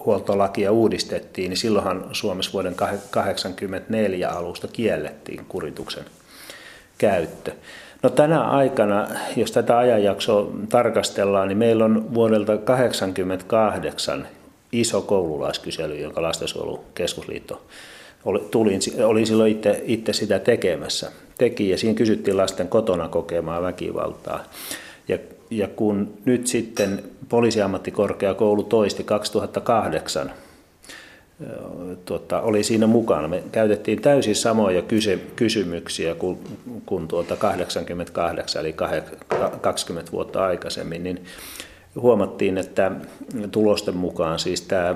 huoltolakia 0.05 0.71
uudistettiin, 0.71 1.49
niin 1.49 1.57
silloinhan 1.57 2.05
Suomessa 2.11 2.53
vuoden 2.53 2.75
1984 2.75 4.29
alusta 4.29 4.67
kiellettiin 4.67 5.45
kurituksen 5.45 6.05
käyttö. 6.97 7.51
No 8.03 8.09
tänä 8.09 8.41
aikana, 8.41 9.07
jos 9.35 9.51
tätä 9.51 9.77
ajanjaksoa 9.77 10.51
tarkastellaan, 10.69 11.47
niin 11.47 11.57
meillä 11.57 11.85
on 11.85 12.13
vuodelta 12.13 12.57
1988 12.57 14.27
iso 14.71 15.01
koululaiskysely, 15.01 15.95
jonka 15.95 16.21
lastensuojelukeskusliitto 16.21 17.61
oli, 18.25 18.47
tulin, 18.51 18.79
oli 19.03 19.25
silloin 19.25 19.51
itse, 19.51 19.83
itse 19.85 20.13
sitä 20.13 20.39
tekemässä. 20.39 21.11
Teki 21.37 21.69
ja 21.69 21.77
siinä 21.77 21.97
kysyttiin 21.97 22.37
lasten 22.37 22.67
kotona 22.67 23.07
kokemaa 23.07 23.61
väkivaltaa. 23.61 24.43
Ja, 25.07 25.17
ja 25.49 25.67
kun 25.67 26.13
nyt 26.25 26.47
sitten 26.47 27.03
poliisiammattikorkeakoulu 27.29 28.63
toisti 28.63 29.03
2008 29.03 30.31
tuota, 32.05 32.41
oli 32.41 32.63
siinä 32.63 32.87
mukana. 32.87 33.27
Me 33.27 33.43
käytettiin 33.51 34.01
täysin 34.01 34.35
samoja 34.35 34.81
kysy- 34.81 35.31
kysymyksiä 35.35 36.15
kuin, 36.15 36.39
kuin 36.85 37.07
tuota 37.07 37.35
88, 37.35 38.59
eli 38.59 38.75
20 39.61 40.11
vuotta 40.11 40.45
aikaisemmin, 40.45 41.03
niin 41.03 41.25
huomattiin, 41.95 42.57
että 42.57 42.91
tulosten 43.51 43.97
mukaan 43.97 44.39
siis 44.39 44.61
tämä 44.61 44.95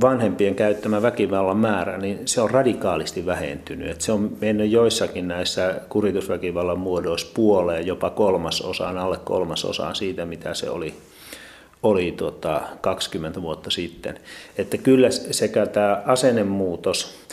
vanhempien 0.00 0.54
käyttämä 0.54 1.02
väkivallan 1.02 1.56
määrä, 1.56 1.98
niin 1.98 2.18
se 2.24 2.40
on 2.40 2.50
radikaalisti 2.50 3.26
vähentynyt. 3.26 3.90
Että 3.90 4.04
se 4.04 4.12
on 4.12 4.36
mennyt 4.40 4.70
joissakin 4.70 5.28
näissä 5.28 5.80
kuritusväkivallan 5.88 6.78
muodoissa 6.78 7.32
puoleen, 7.34 7.86
jopa 7.86 8.10
kolmasosaan, 8.10 8.98
alle 8.98 9.18
kolmasosaan 9.24 9.94
siitä, 9.94 10.26
mitä 10.26 10.54
se 10.54 10.70
oli 10.70 10.94
oli 11.82 12.12
tota 12.12 12.60
20 12.80 13.42
vuotta 13.42 13.70
sitten. 13.70 14.18
Että 14.58 14.78
kyllä 14.78 15.10
sekä 15.10 15.66
tämä 15.66 16.02
asennemuutos 16.06 17.26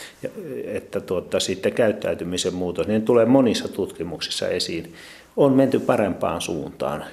että 0.64 1.00
tuota, 1.00 1.40
sitten 1.40 1.72
käyttäytymisen 1.72 2.54
muutos, 2.54 2.86
niin 2.86 3.02
tulee 3.02 3.24
monissa 3.24 3.68
tutkimuksissa 3.68 4.48
esiin, 4.48 4.94
on 5.36 5.52
menty 5.52 5.78
parempaan 5.78 6.40
suuntaan 6.40 7.04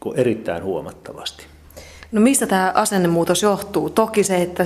kuin 0.00 0.18
erittäin 0.18 0.62
huomattavasti. 0.62 1.46
No 2.12 2.20
mistä 2.20 2.46
tämä 2.46 2.72
asennemuutos 2.74 3.42
johtuu? 3.42 3.90
Toki 3.90 4.24
se, 4.24 4.42
että 4.42 4.64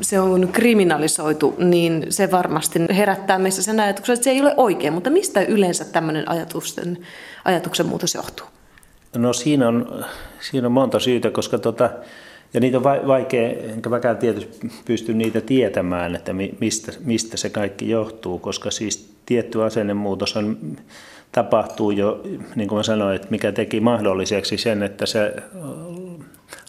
se 0.00 0.20
on 0.20 0.48
kriminalisoitu, 0.52 1.54
niin 1.58 2.06
se 2.08 2.30
varmasti 2.30 2.78
herättää 2.96 3.38
meissä 3.38 3.62
sen 3.62 3.80
ajatuksen, 3.80 4.14
että 4.14 4.24
se 4.24 4.30
ei 4.30 4.40
ole 4.40 4.54
oikein. 4.56 4.92
Mutta 4.92 5.10
mistä 5.10 5.42
yleensä 5.42 5.84
tämmöinen 5.84 6.30
ajatusten, 6.30 6.98
ajatuksen 7.44 7.86
muutos 7.86 8.14
johtuu? 8.14 8.46
No 9.16 9.32
siinä 9.32 9.68
on, 9.68 10.04
siinä 10.40 10.66
on 10.66 10.72
monta 10.72 11.00
syytä, 11.00 11.30
koska 11.30 11.58
tota, 11.58 11.90
ja 12.54 12.60
niitä 12.60 12.76
on 12.76 12.84
vaikea, 12.84 13.48
enkä 13.48 13.90
mäkään 13.90 14.16
tietysti 14.16 14.70
pysty 14.84 15.14
niitä 15.14 15.40
tietämään, 15.40 16.14
että 16.14 16.32
mistä, 16.60 16.92
mistä 17.04 17.36
se 17.36 17.50
kaikki 17.50 17.90
johtuu, 17.90 18.38
koska 18.38 18.70
siis 18.70 19.14
tietty 19.26 19.62
asennemuutos 19.62 20.36
on, 20.36 20.58
tapahtuu 21.32 21.90
jo, 21.90 22.20
niin 22.56 22.68
kuin 22.68 22.76
mä 22.76 22.82
sanoin, 22.82 23.16
että 23.16 23.28
mikä 23.30 23.52
teki 23.52 23.80
mahdolliseksi 23.80 24.58
sen, 24.58 24.82
että 24.82 25.06
se 25.06 25.34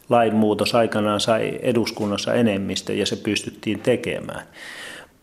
lainmuutos 0.10 0.75
aikanaan 0.75 1.19
sai 1.19 1.60
eduskunnassa 1.62 2.33
enemmistö 2.33 2.93
ja 2.93 3.05
se 3.05 3.15
pystyttiin 3.15 3.79
tekemään. 3.79 4.43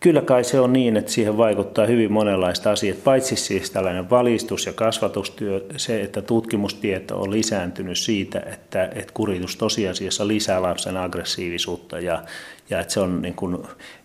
Kyllä 0.01 0.23
kai 0.23 0.45
se 0.45 0.61
on 0.61 0.73
niin, 0.73 0.97
että 0.97 1.13
siihen 1.13 1.37
vaikuttaa 1.37 1.87
hyvin 1.87 2.13
monenlaista 2.13 2.71
asiat, 2.71 3.05
paitsi 3.05 3.37
siis 3.37 3.71
tällainen 3.71 4.11
valistus- 4.11 4.67
ja 4.67 4.73
kasvatustyö, 4.73 5.67
se, 5.77 6.01
että 6.01 6.23
tutkimustieto 6.23 7.21
on 7.21 7.31
lisääntynyt 7.31 7.99
siitä, 7.99 8.41
että, 8.41 8.85
että 8.85 9.13
kuritus 9.15 9.57
tosiasiassa 9.57 10.29
lisää 10.29 10.63
lapsen 10.63 10.97
aggressiivisuutta 10.97 12.01
ja, 12.01 12.23
ja 12.71 12.81
että 12.81 12.93
se 12.93 13.01
on 13.01 13.23
niin 13.23 13.35
kuin 13.35 13.59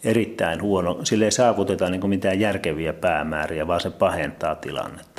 erittäin 0.04 0.62
huono. 0.62 1.00
Sille 1.04 1.26
ei 1.26 1.32
saavuteta 1.32 1.90
niin 1.90 2.02
kuin 2.02 2.10
mitään 2.10 2.40
järkeviä 2.40 2.94
päämääriä, 2.94 3.68
vaan 3.68 3.82
se 3.82 3.90
pahentaa 3.90 4.56
tilannetta. 4.56 5.15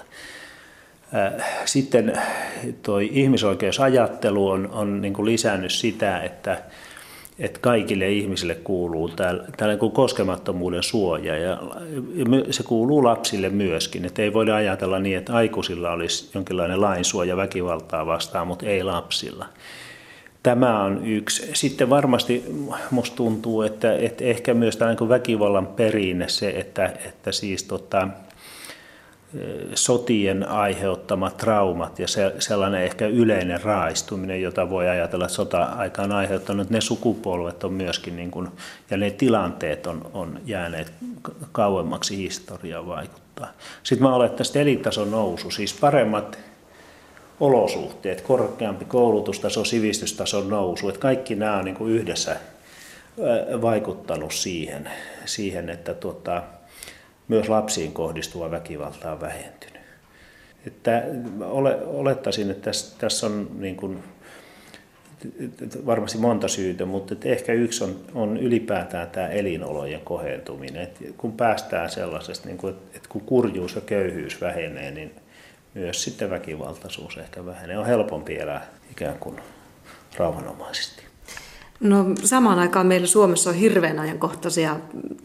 Sitten 1.65 2.13
tuo 2.83 2.99
ihmisoikeusajattelu 2.99 4.49
on, 4.49 4.69
on 4.73 5.03
niin 5.03 5.13
kuin 5.15 5.27
lisännyt 5.27 5.73
sitä, 5.73 6.23
että 6.23 6.63
että 7.39 7.61
kaikille 7.61 8.11
ihmisille 8.11 8.55
kuuluu 8.55 9.09
tällainen 9.09 9.79
kuin 9.79 9.93
koskemattomuuden 9.93 10.83
suoja 10.83 11.39
ja 11.39 11.59
se 12.51 12.63
kuuluu 12.63 13.05
lapsille 13.05 13.49
myöskin. 13.49 14.05
Että 14.05 14.23
ei 14.23 14.33
voida 14.33 14.57
ajatella 14.57 14.99
niin, 14.99 15.19
että 15.19 15.35
aikuisilla 15.35 15.93
olisi 15.93 16.31
jonkinlainen 16.35 16.81
lainsuoja 16.81 17.37
väkivaltaa 17.37 18.07
vastaan, 18.07 18.47
mutta 18.47 18.67
ei 18.67 18.83
lapsilla. 18.83 19.47
Tämä 20.43 20.83
on 20.83 21.07
yksi. 21.07 21.51
Sitten 21.55 21.91
varmasti 21.91 22.45
musta 22.91 23.17
tuntuu, 23.17 23.63
että, 23.63 23.97
että 23.97 24.25
ehkä 24.25 24.55
myös 24.55 24.77
tällainen 24.77 25.09
väkivallan 25.09 25.67
perinne 25.67 26.29
se, 26.29 26.51
että, 26.51 26.87
että 27.07 27.33
siis 27.33 27.63
tota, 27.65 28.09
sotien 29.75 30.49
aiheuttamat 30.49 31.37
traumat 31.37 31.99
ja 31.99 32.09
se, 32.09 32.35
sellainen 32.39 32.83
ehkä 32.83 33.07
yleinen 33.07 33.63
raaistuminen, 33.63 34.43
jota 34.43 34.71
voi 34.71 34.89
ajatella, 34.89 35.25
että 35.25 35.35
sota-aika 35.35 36.03
on 36.03 36.13
aiheuttanut, 36.13 36.71
ne 36.71 36.81
sukupolvet 36.81 37.65
on 37.65 37.73
myöskin, 37.73 38.17
niin 38.17 38.31
kuin, 38.31 38.49
ja 38.91 38.97
ne 38.97 39.11
tilanteet 39.11 39.87
on, 39.87 40.11
on 40.15 40.41
jääneet 40.47 40.93
kauemmaksi 41.53 42.17
historiaa 42.17 42.87
vaikuttaa. 42.87 43.49
Sitten 43.83 44.09
mä 44.09 44.15
olettaisin, 44.15 44.51
että 44.51 44.61
elitason 44.61 45.11
nousu, 45.11 45.51
siis 45.51 45.75
paremmat 45.75 46.39
olosuhteet, 47.41 48.21
korkeampi 48.21 48.85
koulutustaso, 48.85 49.65
sivistystason 49.65 50.49
nousu, 50.49 50.89
että 50.89 51.01
kaikki 51.01 51.35
nämä 51.35 51.57
on 51.57 51.65
niin 51.65 51.77
kuin 51.77 51.93
yhdessä 51.93 52.37
vaikuttanut 53.63 54.33
siihen, 54.33 54.91
siihen 55.25 55.71
että 55.71 55.95
tuota, 55.95 56.43
myös 57.29 57.49
lapsiin 57.49 57.93
kohdistuva 57.93 58.51
väkivalta 58.51 59.13
on 59.13 59.21
vähentynyt. 59.21 59.83
Että 60.67 61.03
ole, 61.41 61.87
olettaisin, 61.87 62.51
että 62.51 62.65
tässä, 62.65 62.99
tässä 62.99 63.27
on 63.27 63.51
niin 63.59 63.77
kuin, 63.77 64.03
varmasti 65.87 66.19
monta 66.19 66.49
syytä, 66.49 66.85
mutta 66.85 67.15
että 67.15 67.29
ehkä 67.29 67.53
yksi 67.53 67.85
on, 67.85 68.01
on 68.15 68.37
ylipäätään 68.37 69.11
tämä 69.11 69.29
elinolojen 69.29 70.01
kohentuminen. 70.01 70.83
Että 70.83 71.05
kun 71.17 71.33
päästään 71.33 71.91
sellaisesta, 71.91 72.49
niin 72.49 72.59
kuin, 72.59 72.75
että 72.95 73.09
kun 73.09 73.21
kurjuus 73.21 73.75
ja 73.75 73.81
köyhyys 73.81 74.41
vähenee, 74.41 74.91
niin 74.91 75.15
myös 75.75 76.03
sitten 76.03 76.31
väkivaltaisuus 76.31 77.17
ehkä 77.17 77.47
vähenee. 77.47 77.79
On 77.79 77.87
helpompi 77.87 78.37
elää 78.39 78.67
ikään 78.91 79.19
kuin 79.19 79.41
rauhanomaisesti. 80.17 81.06
No 81.81 82.07
samaan 82.25 82.59
aikaan 82.59 82.87
meillä 82.87 83.07
Suomessa 83.07 83.51
on 83.51 83.57
hirveän 83.57 83.99
ajankohtaisia 83.99 84.77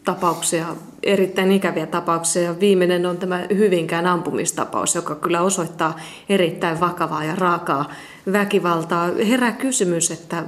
tapauksia, 0.04 0.66
erittäin 1.04 1.52
ikäviä 1.52 1.86
tapauksia. 1.86 2.60
Viimeinen 2.60 3.06
on 3.06 3.18
tämä 3.18 3.46
Hyvinkään 3.56 4.08
ampumistapaus, 4.08 4.96
joka 4.96 5.16
kyllä 5.16 5.42
osoittaa 5.42 6.00
erittäin 6.30 6.80
vakavaa 6.80 7.24
ja 7.24 7.36
raakaa 7.36 7.90
väkivaltaa. 8.32 9.10
Herää 9.28 9.52
kysymys, 9.52 10.12
että, 10.12 10.44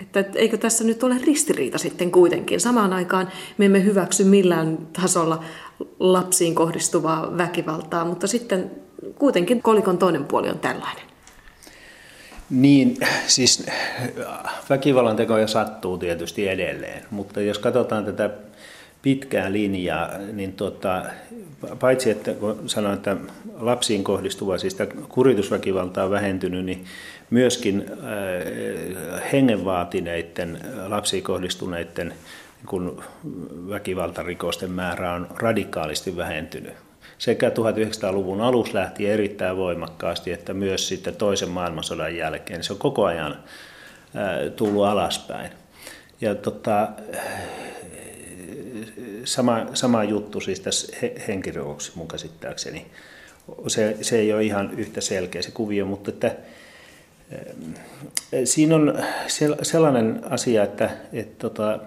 että 0.00 0.24
eikö 0.34 0.56
tässä 0.56 0.84
nyt 0.84 1.02
ole 1.02 1.18
ristiriita 1.26 1.78
sitten 1.78 2.10
kuitenkin. 2.10 2.60
Samaan 2.60 2.92
aikaan 2.92 3.28
me 3.58 3.64
emme 3.64 3.84
hyväksy 3.84 4.24
millään 4.24 4.78
tasolla 5.00 5.44
lapsiin 6.00 6.54
kohdistuvaa 6.54 7.36
väkivaltaa, 7.38 8.04
mutta 8.04 8.26
sitten 8.26 8.70
kuitenkin 9.18 9.62
kolikon 9.62 9.98
toinen 9.98 10.24
puoli 10.24 10.50
on 10.50 10.58
tällainen. 10.58 11.13
Niin, 12.50 12.96
siis 13.26 13.66
väkivallan 14.70 15.16
tekoja 15.16 15.46
sattuu 15.46 15.98
tietysti 15.98 16.48
edelleen, 16.48 17.02
mutta 17.10 17.40
jos 17.40 17.58
katsotaan 17.58 18.04
tätä 18.04 18.30
pitkää 19.02 19.52
linjaa, 19.52 20.18
niin 20.32 20.52
tota, 20.52 21.04
paitsi 21.80 22.10
että 22.10 22.32
kun 22.32 22.62
sanoin, 22.66 22.94
että 22.94 23.16
lapsiin 23.56 24.04
kohdistuva, 24.04 24.58
siis 24.58 24.76
kuritusväkivalta 25.08 26.04
on 26.04 26.10
vähentynyt, 26.10 26.64
niin 26.64 26.84
myöskin 27.30 27.84
äh, 27.90 29.22
hengenvaatineiden, 29.32 30.58
lapsiin 30.88 31.22
kohdistuneiden 31.22 32.14
kun 32.66 33.02
väkivaltarikosten 33.68 34.70
määrä 34.70 35.12
on 35.12 35.26
radikaalisti 35.36 36.16
vähentynyt 36.16 36.83
sekä 37.18 37.48
1900-luvun 37.48 38.40
alussa 38.40 38.78
lähti 38.78 39.06
erittäin 39.06 39.56
voimakkaasti, 39.56 40.32
että 40.32 40.54
myös 40.54 40.88
sitten 40.88 41.16
toisen 41.16 41.48
maailmansodan 41.48 42.16
jälkeen. 42.16 42.64
Se 42.64 42.72
on 42.72 42.78
koko 42.78 43.04
ajan 43.04 43.38
tullut 44.56 44.84
alaspäin. 44.84 45.50
Ja 46.20 46.34
tota, 46.34 46.88
sama, 49.24 49.66
sama 49.74 50.04
juttu 50.04 50.40
siis 50.40 50.60
tässä 50.60 50.96
henkirikoksessa 51.28 51.92
mun 51.96 52.08
käsittääkseni. 52.08 52.86
Se, 53.66 53.96
se 54.02 54.18
ei 54.18 54.32
ole 54.32 54.44
ihan 54.44 54.70
yhtä 54.78 55.00
selkeä 55.00 55.42
se 55.42 55.50
kuvio, 55.50 55.86
mutta 55.86 56.10
että, 56.10 56.36
siinä 58.44 58.74
on 58.74 58.98
sellainen 59.62 60.20
asia, 60.30 60.62
että, 60.62 60.90
että 61.12 61.34
tota, 61.38 61.78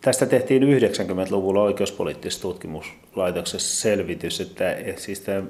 Tästä 0.00 0.26
tehtiin 0.26 0.62
90-luvulla 0.62 1.62
oikeuspoliittisessa 1.62 2.42
tutkimuslaitoksessa 2.42 3.80
selvitys, 3.80 4.40
että, 4.40 4.76
siis 4.96 5.20
tämä 5.20 5.42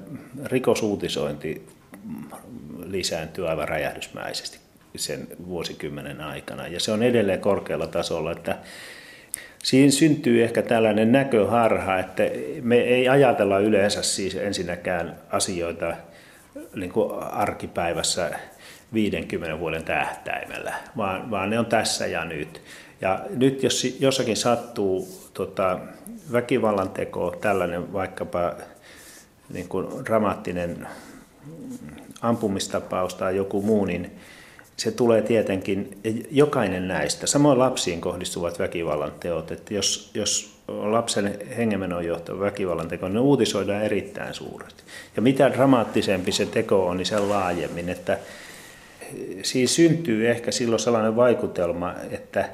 rikosuutisointi 0.45 1.67
lisääntyy 2.85 3.49
aivan 3.49 3.67
räjähdysmäisesti 3.67 4.59
sen 4.95 5.27
vuosikymmenen 5.47 6.21
aikana. 6.21 6.67
Ja 6.67 6.79
se 6.79 6.91
on 6.91 7.03
edelleen 7.03 7.39
korkealla 7.39 7.87
tasolla, 7.87 8.31
että 8.31 8.57
siinä 9.63 9.91
syntyy 9.91 10.43
ehkä 10.43 10.61
tällainen 10.61 11.11
näköharha, 11.11 11.99
että 11.99 12.23
me 12.61 12.77
ei 12.77 13.09
ajatella 13.09 13.59
yleensä 13.59 14.03
siis 14.03 14.35
ensinnäkään 14.35 15.15
asioita 15.29 15.93
niin 16.75 16.91
kuin 16.91 17.23
arkipäivässä 17.23 18.31
50 18.93 19.59
vuoden 19.59 19.83
tähtäimellä, 19.83 20.73
vaan, 20.97 21.31
vaan 21.31 21.49
ne 21.49 21.59
on 21.59 21.65
tässä 21.65 22.07
ja 22.07 22.25
nyt. 22.25 22.61
Ja 23.01 23.25
nyt 23.29 23.63
jos 23.63 23.97
jossakin 23.99 24.37
sattuu 24.37 25.07
tota, 25.33 25.79
väkivallan 26.31 26.89
teko, 26.89 27.35
tällainen 27.41 27.93
vaikkapa 27.93 28.53
niin 29.53 29.67
kuin 29.67 30.05
dramaattinen 30.05 30.87
ampumistapaus 32.21 33.15
tai 33.15 33.35
joku 33.35 33.61
muu, 33.61 33.85
niin 33.85 34.11
se 34.77 34.91
tulee 34.91 35.21
tietenkin 35.21 35.97
jokainen 36.31 36.87
näistä. 36.87 37.27
Samoin 37.27 37.59
lapsiin 37.59 38.01
kohdistuvat 38.01 38.59
väkivallan 38.59 39.11
teot, 39.19 39.51
että 39.51 39.73
jos, 39.73 40.11
jos 40.13 40.61
lapsen 40.67 41.39
hengenmenon 41.57 42.05
johtava 42.05 42.39
väkivallan 42.39 42.87
teko, 42.87 43.05
niin 43.05 43.13
ne 43.13 43.19
uutisoidaan 43.19 43.83
erittäin 43.83 44.33
suuresti. 44.33 44.83
Ja 45.15 45.21
mitä 45.21 45.51
dramaattisempi 45.53 46.31
se 46.31 46.45
teko 46.45 46.87
on, 46.87 46.97
niin 46.97 47.05
sen 47.05 47.29
laajemmin. 47.29 47.89
Että 47.89 48.17
siis 49.43 49.75
syntyy 49.75 50.29
ehkä 50.29 50.51
silloin 50.51 50.79
sellainen 50.79 51.15
vaikutelma, 51.15 51.95
että 52.11 52.49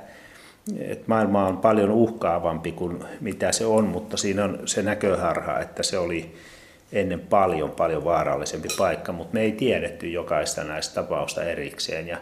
että 0.80 1.04
maailma 1.08 1.48
on 1.48 1.58
paljon 1.58 1.92
uhkaavampi 1.92 2.72
kuin 2.72 3.04
mitä 3.22 3.52
se 3.52 3.66
on, 3.66 3.86
mutta 3.86 4.18
siinä 4.18 4.44
on 4.44 4.60
se 4.66 4.82
näköharha, 4.82 5.60
että 5.60 5.84
se 5.84 5.98
oli 5.98 6.36
ennen 6.92 7.20
paljon, 7.20 7.72
paljon 7.72 8.04
vaarallisempi 8.04 8.68
paikka, 8.78 9.12
mutta 9.12 9.34
me 9.34 9.42
ei 9.42 9.52
tiedetty 9.52 10.10
jokaista 10.10 10.64
näistä 10.64 10.96
tapausta 10.96 11.44
erikseen. 11.44 12.08
Ja, 12.08 12.18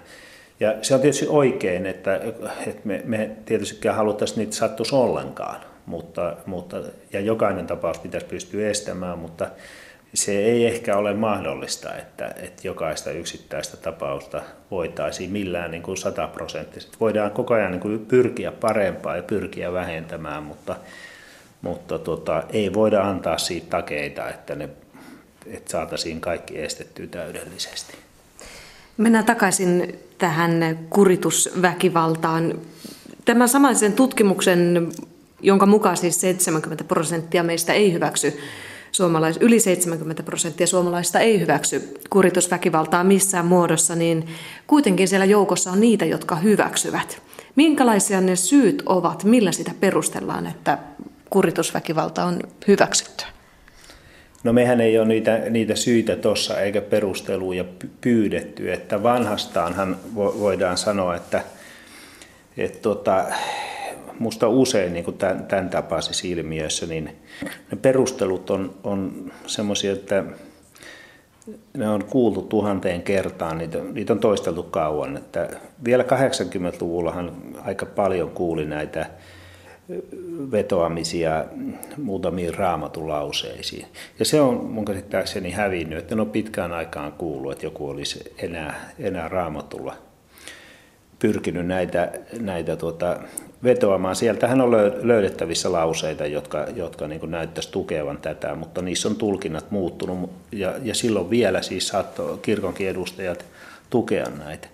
ja 0.60 0.76
se 0.82 0.96
on 0.96 1.02
tietysti 1.02 1.28
oikein, 1.30 1.86
että, 1.86 2.16
että 2.68 2.82
me, 2.84 3.02
me 3.06 3.30
tietystikään 3.46 3.96
haluttaisiin 3.96 4.40
niitä 4.40 4.56
sattuisi 4.56 4.96
ollenkaan, 4.96 5.62
mutta, 5.86 6.38
mutta, 6.46 6.78
ja 7.14 7.20
jokainen 7.20 7.68
tapaus 7.68 8.00
pitäisi 8.00 8.28
pystyä 8.28 8.70
estämään, 8.70 9.20
mutta 9.20 9.48
se 10.16 10.32
ei 10.32 10.66
ehkä 10.66 10.98
ole 10.98 11.14
mahdollista, 11.14 11.96
että, 11.96 12.28
että 12.28 12.68
jokaista 12.68 13.12
yksittäistä 13.12 13.78
tapausta 13.78 14.42
voitaisiin 14.72 15.32
millään 15.32 15.72
niin 15.72 15.84
kuin 15.84 15.98
sataprosenttisesti. 15.98 16.98
Voidaan 17.00 17.32
koko 17.32 17.54
ajan 17.54 17.72
niin 17.72 17.82
kuin 17.82 18.06
pyrkiä 18.06 18.52
parempaa 18.52 19.16
ja 19.16 19.24
pyrkiä 19.24 19.74
vähentämään, 19.74 20.44
mutta, 20.44 20.76
mutta 21.62 22.00
tota, 22.00 22.44
ei 22.50 22.74
voida 22.74 23.02
antaa 23.02 23.38
siitä 23.38 23.68
takeita, 23.70 24.30
että, 24.30 24.56
ne, 24.56 24.70
että 25.48 25.72
saataisiin 25.72 26.22
kaikki 26.22 26.62
estettyä 26.62 27.08
täydellisesti. 27.08 27.94
Mennään 28.98 29.26
takaisin 29.26 30.00
tähän 30.18 30.80
kuritusväkivaltaan. 30.90 32.60
Tämän 33.26 33.50
samaisen 33.50 33.94
tutkimuksen, 33.94 34.92
jonka 35.42 35.66
mukaan 35.66 35.98
siis 35.98 36.22
70 36.22 36.84
prosenttia 36.84 37.44
meistä 37.44 37.74
ei 37.74 37.94
hyväksy 37.94 38.40
suomalais, 38.96 39.38
yli 39.38 39.60
70 39.60 40.24
prosenttia 40.24 40.68
suomalaista 40.68 41.20
ei 41.20 41.40
hyväksy 41.40 41.94
kuritusväkivaltaa 42.10 43.04
missään 43.04 43.46
muodossa, 43.46 43.96
niin 43.96 44.28
kuitenkin 44.68 45.08
siellä 45.08 45.26
joukossa 45.26 45.72
on 45.72 45.80
niitä, 45.80 46.06
jotka 46.06 46.36
hyväksyvät. 46.36 47.22
Minkälaisia 47.56 48.22
ne 48.22 48.36
syyt 48.36 48.84
ovat, 48.86 49.24
millä 49.24 49.52
sitä 49.52 49.72
perustellaan, 49.80 50.48
että 50.48 50.78
kuritusväkivalta 51.30 52.26
on 52.26 52.40
hyväksytty? 52.68 53.26
No 54.44 54.54
mehän 54.54 54.82
ei 54.82 55.00
ole 55.00 55.08
niitä, 55.08 55.38
niitä 55.50 55.76
syitä 55.76 56.16
tuossa 56.16 56.60
eikä 56.60 56.82
perusteluja 56.82 57.66
pyydetty, 58.02 58.74
että 58.74 59.04
vanhastaanhan 59.04 59.98
voidaan 60.16 60.78
sanoa, 60.78 61.16
että, 61.16 61.44
että 62.58 62.80
tota, 62.80 63.26
musta 64.20 64.48
usein 64.48 64.94
niin 64.94 65.06
kuin 65.06 65.18
tämän, 65.18 65.46
tämän 65.46 65.70
tapaisissa 65.70 66.28
ilmiöissä, 66.28 66.86
niin 66.86 67.10
ne 67.72 67.78
perustelut 67.82 68.50
on, 68.50 68.76
on 68.84 69.32
semmoisia, 69.48 69.94
että 69.94 70.24
ne 71.74 71.90
on 71.90 72.04
kuultu 72.04 72.42
tuhanteen 72.42 73.02
kertaan, 73.02 73.58
niitä, 73.58 73.78
niitä 73.78 74.14
on 74.14 74.20
toisteltu 74.20 74.64
kauan. 74.64 75.18
Että 75.18 75.50
vielä 75.86 76.04
80-luvullahan 76.04 77.32
aika 77.66 77.86
paljon 77.86 78.30
kuuli 78.30 78.66
näitä 78.66 79.06
vetoamisia 80.52 81.46
muutamiin 81.98 82.54
raamatulauseisiin. 82.54 83.86
Ja 84.20 84.26
se 84.26 84.42
on 84.42 84.66
mun 84.66 84.86
käsittääkseni 84.86 85.52
hävinnyt, 85.52 86.00
että 86.00 86.16
ne 86.16 86.22
on 86.22 86.30
pitkään 86.30 86.74
aikaan 86.74 87.12
kuullut, 87.12 87.52
että 87.52 87.66
joku 87.66 87.90
olisi 87.90 88.34
enää, 88.38 88.90
enää 89.00 89.28
raamatulla 89.28 89.96
pyrkinyt 91.20 91.68
näitä, 91.68 92.12
näitä 92.40 92.76
tuota, 92.76 93.20
vetoamaan. 93.66 94.16
Sieltähän 94.16 94.62
on 94.62 94.72
löydettävissä 95.02 95.72
lauseita, 95.72 96.26
jotka, 96.26 96.66
jotka 96.76 97.08
niin 97.08 97.32
näyttäisi 97.32 97.72
tukevan 97.72 98.18
tätä, 98.18 98.56
mutta 98.56 98.82
niissä 98.82 99.08
on 99.08 99.16
tulkinnat 99.16 99.72
muuttunut 99.72 100.32
ja, 100.52 100.74
ja 100.84 100.96
silloin 100.96 101.30
vielä 101.30 101.62
siis 101.62 101.88
saattoi 101.88 102.38
kirkonkin 102.38 102.90
edustajat 102.90 103.46
tukea 103.90 104.26
näitä. 104.30 104.68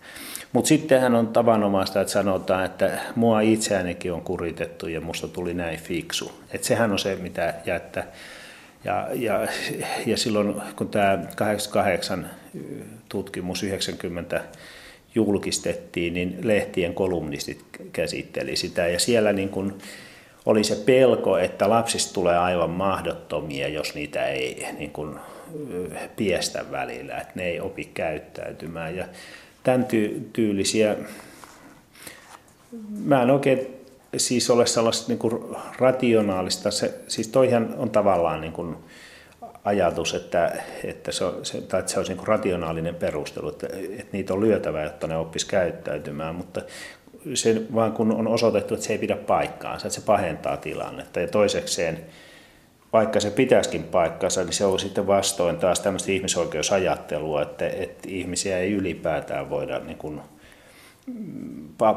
Mutta 0.53 0.67
sittenhän 0.67 1.15
on 1.15 1.27
tavanomaista, 1.27 2.01
että 2.01 2.13
sanotaan, 2.13 2.65
että 2.65 2.99
mua 3.15 3.41
itseäänikin 3.41 4.13
on 4.13 4.21
kuritettu 4.21 4.87
ja 4.87 5.01
musta 5.01 5.27
tuli 5.27 5.53
näin 5.53 5.79
fiksu. 5.79 6.31
Että 6.51 6.67
sehän 6.67 6.91
on 6.91 6.99
se, 6.99 7.15
mitä 7.15 7.53
jättä. 7.65 8.03
Ja, 8.83 9.07
ja, 9.13 9.47
ja 10.05 10.17
silloin 10.17 10.61
kun 10.75 10.89
tämä 10.89 11.19
88 11.35 12.29
tutkimus 13.09 13.63
90 13.63 14.41
julkistettiin, 15.15 16.13
niin 16.13 16.37
lehtien 16.41 16.93
kolumnistit 16.93 17.65
käsitteli 17.93 18.55
sitä. 18.55 18.87
Ja 18.87 18.99
siellä 18.99 19.33
niin 19.33 19.49
kuin 19.49 19.73
oli 20.45 20.63
se 20.63 20.75
pelko, 20.75 21.37
että 21.37 21.69
lapsista 21.69 22.13
tulee 22.13 22.37
aivan 22.37 22.69
mahdottomia, 22.69 23.67
jos 23.67 23.95
niitä 23.95 24.25
ei 24.25 24.67
niin 24.77 24.91
kuin 24.91 25.15
piestä 26.15 26.65
välillä, 26.71 27.17
että 27.17 27.33
ne 27.35 27.43
ei 27.43 27.59
opi 27.59 27.85
käyttäytymään. 27.93 28.95
Ja 28.95 29.05
tämän 29.63 29.87
tyylisiä, 30.33 30.95
mä 32.89 33.21
en 33.21 33.29
oikein 33.29 33.67
siis 34.17 34.49
ole 34.49 34.65
sellaista 34.65 35.07
niin 35.07 35.19
kuin 35.19 35.43
rationaalista, 35.77 36.71
se, 36.71 36.93
siis 37.07 37.27
toihan 37.27 37.75
on 37.77 37.89
tavallaan 37.89 38.41
niin 38.41 38.53
kuin 38.53 38.75
ajatus, 39.65 40.13
että, 40.13 40.51
että 40.83 41.11
se, 41.11 41.25
on, 41.25 41.45
se, 41.45 41.61
tai 41.61 41.79
että 41.79 41.91
se 41.91 41.99
olisi 41.99 42.13
niin 42.13 42.27
rationaalinen 42.27 42.95
perustelu, 42.95 43.49
että, 43.49 43.67
että 43.99 44.09
niitä 44.11 44.33
on 44.33 44.41
lyötävä, 44.41 44.83
jotta 44.83 45.07
ne 45.07 45.17
oppisi 45.17 45.47
käyttäytymään, 45.47 46.35
mutta 46.35 46.61
se 47.33 47.61
vaan 47.75 47.91
kun 47.91 48.11
on 48.11 48.27
osoitettu, 48.27 48.73
että 48.73 48.85
se 48.85 48.93
ei 48.93 48.99
pidä 48.99 49.15
paikkaansa, 49.15 49.87
että 49.87 49.99
se 49.99 50.05
pahentaa 50.05 50.57
tilannetta. 50.57 51.19
Ja 51.19 51.27
toisekseen, 51.27 51.99
vaikka 52.93 53.19
se 53.19 53.31
pitäisikin 53.31 53.83
paikkansa, 53.83 54.43
niin 54.43 54.53
se 54.53 54.65
on 54.65 54.79
sitten 54.79 55.07
vastoin 55.07 55.57
taas 55.57 55.79
tämmöistä 55.79 56.11
ihmisoikeusajattelua, 56.11 57.41
että, 57.41 57.67
että 57.67 58.07
ihmisiä 58.07 58.57
ei 58.57 58.71
ylipäätään 58.71 59.49
voida 59.49 59.79
niin 59.79 59.97
kuin 59.97 60.21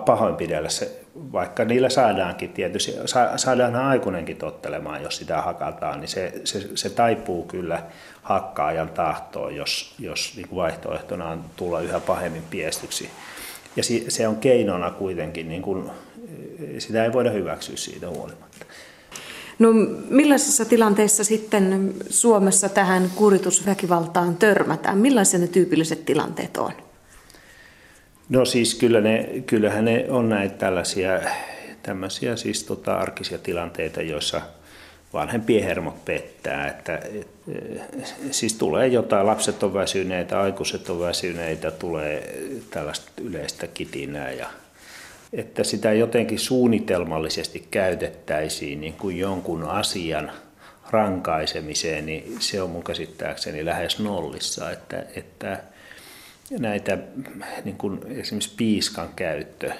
pahoinpidellä 0.06 0.68
se, 0.68 1.00
vaikka 1.32 1.64
niillä 1.64 1.88
saadaankin 1.88 2.50
tietysti, 2.50 2.92
saadaan 3.36 3.76
aikuinenkin 3.76 4.36
tottelemaan, 4.36 5.02
jos 5.02 5.16
sitä 5.16 5.42
hakataan, 5.42 6.00
niin 6.00 6.08
se, 6.08 6.40
se, 6.44 6.68
se 6.74 6.90
taipuu 6.90 7.42
kyllä 7.42 7.82
hakkaajan 8.22 8.88
tahtoon, 8.88 9.56
jos, 9.56 9.94
jos 9.98 10.32
niin 10.36 10.48
kuin 10.48 10.56
vaihtoehtona 10.56 11.28
on 11.28 11.44
tulla 11.56 11.80
yhä 11.80 12.00
pahemmin 12.00 12.42
piestyksi. 12.50 13.10
Ja 13.76 13.82
se 14.08 14.28
on 14.28 14.36
keinona 14.36 14.90
kuitenkin, 14.90 15.48
niin 15.48 15.62
kuin, 15.62 15.90
sitä 16.78 17.04
ei 17.04 17.12
voida 17.12 17.30
hyväksyä 17.30 17.76
siitä 17.76 18.08
huolimatta. 18.08 18.66
No 19.58 19.68
millaisissa 20.10 20.64
tilanteissa 20.64 21.24
sitten 21.24 21.94
Suomessa 22.10 22.68
tähän 22.68 23.10
kuritusväkivaltaan 23.14 24.36
törmätään? 24.36 24.98
Millaisia 24.98 25.40
ne 25.40 25.46
tyypilliset 25.46 26.04
tilanteet 26.04 26.56
on? 26.56 26.72
No 28.28 28.44
siis 28.44 28.74
kyllä 28.74 29.00
ne, 29.00 29.28
kyllähän 29.46 29.84
ne 29.84 30.06
on 30.08 30.28
näitä 30.28 30.54
tällaisia 30.54 31.20
tämmöisiä 31.82 32.36
siis 32.36 32.64
tota 32.64 32.94
arkisia 32.94 33.38
tilanteita, 33.38 34.02
joissa 34.02 34.40
vanhempien 35.12 35.64
hermot 35.64 36.04
pettää. 36.04 36.68
Että, 36.68 36.96
et, 36.96 37.28
siis 38.30 38.54
tulee 38.54 38.86
jotain, 38.86 39.26
lapset 39.26 39.62
on 39.62 39.74
väsyneitä, 39.74 40.40
aikuiset 40.40 40.90
on 40.90 41.00
väsyneitä, 41.00 41.70
tulee 41.70 42.38
tällaista 42.70 43.10
yleistä 43.20 43.66
kitinää 43.66 44.32
ja 44.32 44.46
että 45.32 45.64
sitä 45.64 45.92
jotenkin 45.92 46.38
suunnitelmallisesti 46.38 47.66
käytettäisiin 47.70 48.80
niin 48.80 48.92
kuin 48.92 49.18
jonkun 49.18 49.62
asian 49.62 50.32
rankaisemiseen, 50.90 52.06
niin 52.06 52.36
se 52.40 52.62
on 52.62 52.70
mun 52.70 52.84
käsittääkseni 52.84 53.64
lähes 53.64 53.98
nollissa, 53.98 54.70
että, 54.70 55.04
että 55.16 55.58
näitä 56.50 56.98
niin 57.64 57.76
kuin 57.76 58.00
esimerkiksi 58.08 58.54
piiskan 58.56 59.08
käyttö, 59.16 59.72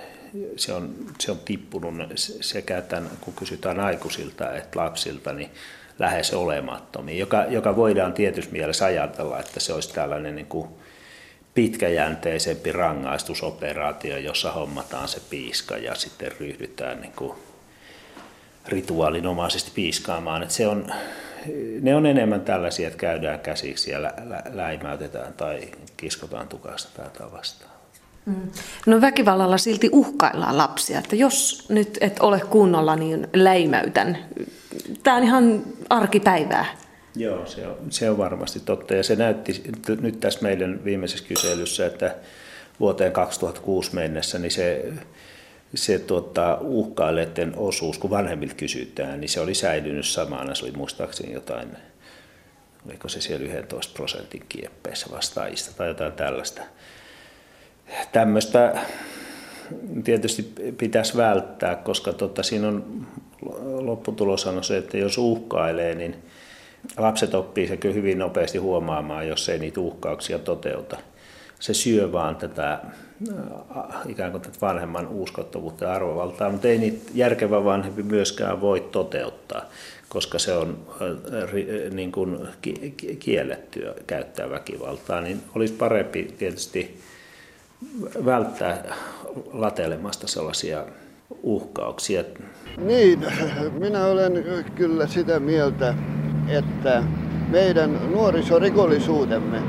se 0.57 0.73
on, 0.73 0.95
se 1.19 1.31
on 1.31 1.39
tippunut 1.45 1.95
sekä 2.41 2.83
tämän, 2.83 3.11
kun 3.21 3.35
kysytään 3.35 3.81
aikuisilta 3.81 4.55
että 4.55 4.79
lapsilta, 4.79 5.33
niin 5.33 5.51
lähes 5.99 6.35
olemattomiin, 6.35 7.19
joka, 7.19 7.45
joka 7.45 7.77
voidaan 7.77 8.13
tietysti 8.13 8.53
mielessä 8.53 8.85
ajatella, 8.85 9.41
että 9.41 9.61
se 9.61 9.73
olisi 9.73 9.95
tällainen 9.95 10.35
niin 10.35 10.47
kuin 10.47 10.69
pitkäjänteisempi 11.55 12.73
rangaistusoperaatio, 12.73 14.19
jossa 14.19 14.53
hommataan 14.53 15.09
se 15.09 15.21
piiska 15.31 15.77
ja 15.77 15.95
sitten 15.95 16.33
ryhdytään 16.41 17.01
niin 17.01 17.13
kuin 17.17 17.39
rituaalinomaisesti 18.69 19.71
piiskaamaan. 19.75 20.43
Että 20.43 20.55
se 20.55 20.67
on, 20.67 20.93
ne 21.81 21.97
on 21.97 22.07
enemmän 22.07 22.41
tällaisia, 22.41 22.87
että 22.87 22.99
käydään 22.99 23.41
käsiksi 23.41 23.91
ja 23.91 24.03
lä- 24.03 24.15
lä- 24.25 24.43
läimäytetään 24.53 25.33
tai 25.33 25.61
kiskotaan 25.97 26.49
tukasta 26.49 27.03
tai 27.19 27.33
vastaan. 27.33 27.71
Mm. 28.27 28.51
No 28.87 29.01
väkivallalla 29.01 29.59
silti 29.59 29.89
uhkaillaan 29.93 30.59
lapsia, 30.59 30.99
että 30.99 31.17
jos 31.17 31.67
nyt 31.69 31.99
et 32.01 32.21
ole 32.21 32.41
kunnolla, 32.41 32.97
niin 32.97 33.29
läimäytän. 33.33 34.19
Tämä 35.03 35.17
on 35.17 35.23
ihan 35.23 35.63
arkipäivää. 35.91 36.67
Joo, 37.17 37.47
se 37.47 37.67
on, 37.67 37.77
se 37.91 38.11
on 38.11 38.19
varmasti 38.19 38.61
totta. 38.61 38.95
Ja 38.95 39.03
se 39.03 39.17
näytti 39.17 39.63
nyt 40.01 40.21
tässä 40.21 40.41
meidän 40.43 40.85
viimeisessä 40.85 41.25
kyselyssä, 41.29 41.87
että 41.87 42.15
vuoteen 42.81 43.13
2006 43.13 43.95
mennessä 43.95 44.39
niin 44.39 44.51
se, 44.51 44.93
se 45.75 45.99
tuota, 45.99 46.59
uhkailijoiden 46.61 47.53
osuus, 47.57 47.99
kun 47.99 48.11
vanhemmilta 48.11 48.55
kysytään, 48.55 49.21
niin 49.21 49.29
se 49.29 49.41
oli 49.41 49.55
säilynyt 49.55 50.07
samana. 50.07 50.55
Se 50.55 50.65
oli 50.65 50.73
muistaakseni 50.73 51.33
jotain, 51.33 51.69
oliko 52.87 53.09
se 53.09 53.21
siellä 53.21 53.47
11 53.47 53.95
prosentin 53.97 54.45
kieppeissä 54.49 55.07
vastaajista 55.11 55.77
tai 55.77 55.89
jotain 55.89 56.13
tällaista. 56.13 56.63
Tämmöistä 58.13 58.83
tietysti 60.05 60.53
pitäisi 60.79 61.17
välttää, 61.17 61.77
koska 61.77 62.13
tota, 62.13 62.43
siinä 62.43 62.69
on 62.69 63.07
lopputulos 63.79 64.47
on 64.47 64.65
se, 64.65 64.77
että 64.77 64.99
jos 64.99 65.19
uhkailee, 65.19 65.95
niin 65.95 66.17
lapset 66.97 67.35
oppii 67.35 67.69
se 67.69 67.77
kyllä 67.77 67.95
hyvin 67.95 68.19
nopeasti 68.19 68.59
huomaamaan, 68.59 69.29
jos 69.29 69.49
ei 69.49 69.59
niitä 69.59 69.81
uhkauksia 69.81 70.39
toteuta. 70.39 70.97
Se 71.61 71.75
syö 71.75 72.13
vaan 72.13 72.37
tätä 72.37 72.73
äh, 72.73 72.81
ikään 74.09 74.31
kuin 74.31 74.43
tätä 74.43 74.59
vanhemman 74.61 75.09
uskottavuutta 75.09 75.85
ja 75.85 75.93
arvovaltaa, 75.93 76.51
mutta 76.51 76.69
ei 76.69 76.79
niitä 76.79 77.11
järkevä 77.15 77.65
vanhempi 77.65 78.03
myöskään 78.03 78.61
voi 78.61 78.81
toteuttaa, 78.81 79.63
koska 80.09 80.39
se 80.39 80.53
on 80.53 80.79
äh, 81.03 81.91
niin 81.91 82.13
kuin 82.13 82.39
kiellettyä 83.19 83.95
käyttää 84.07 84.51
väkivaltaa, 84.51 85.21
niin 85.21 85.41
olisi 85.55 85.75
parempi 85.75 86.35
tietysti 86.39 87.01
välttää 88.25 88.95
latelemasta 89.53 90.27
sellaisia 90.27 90.85
uhkauksia. 91.43 92.25
Niin, 92.77 93.27
minä 93.79 94.07
olen 94.07 94.45
kyllä 94.75 95.07
sitä 95.07 95.41
mieltä, 95.41 95.95
että 96.49 97.03
meidän 97.49 98.11
nuorisorikollisuutemme, 98.11 99.63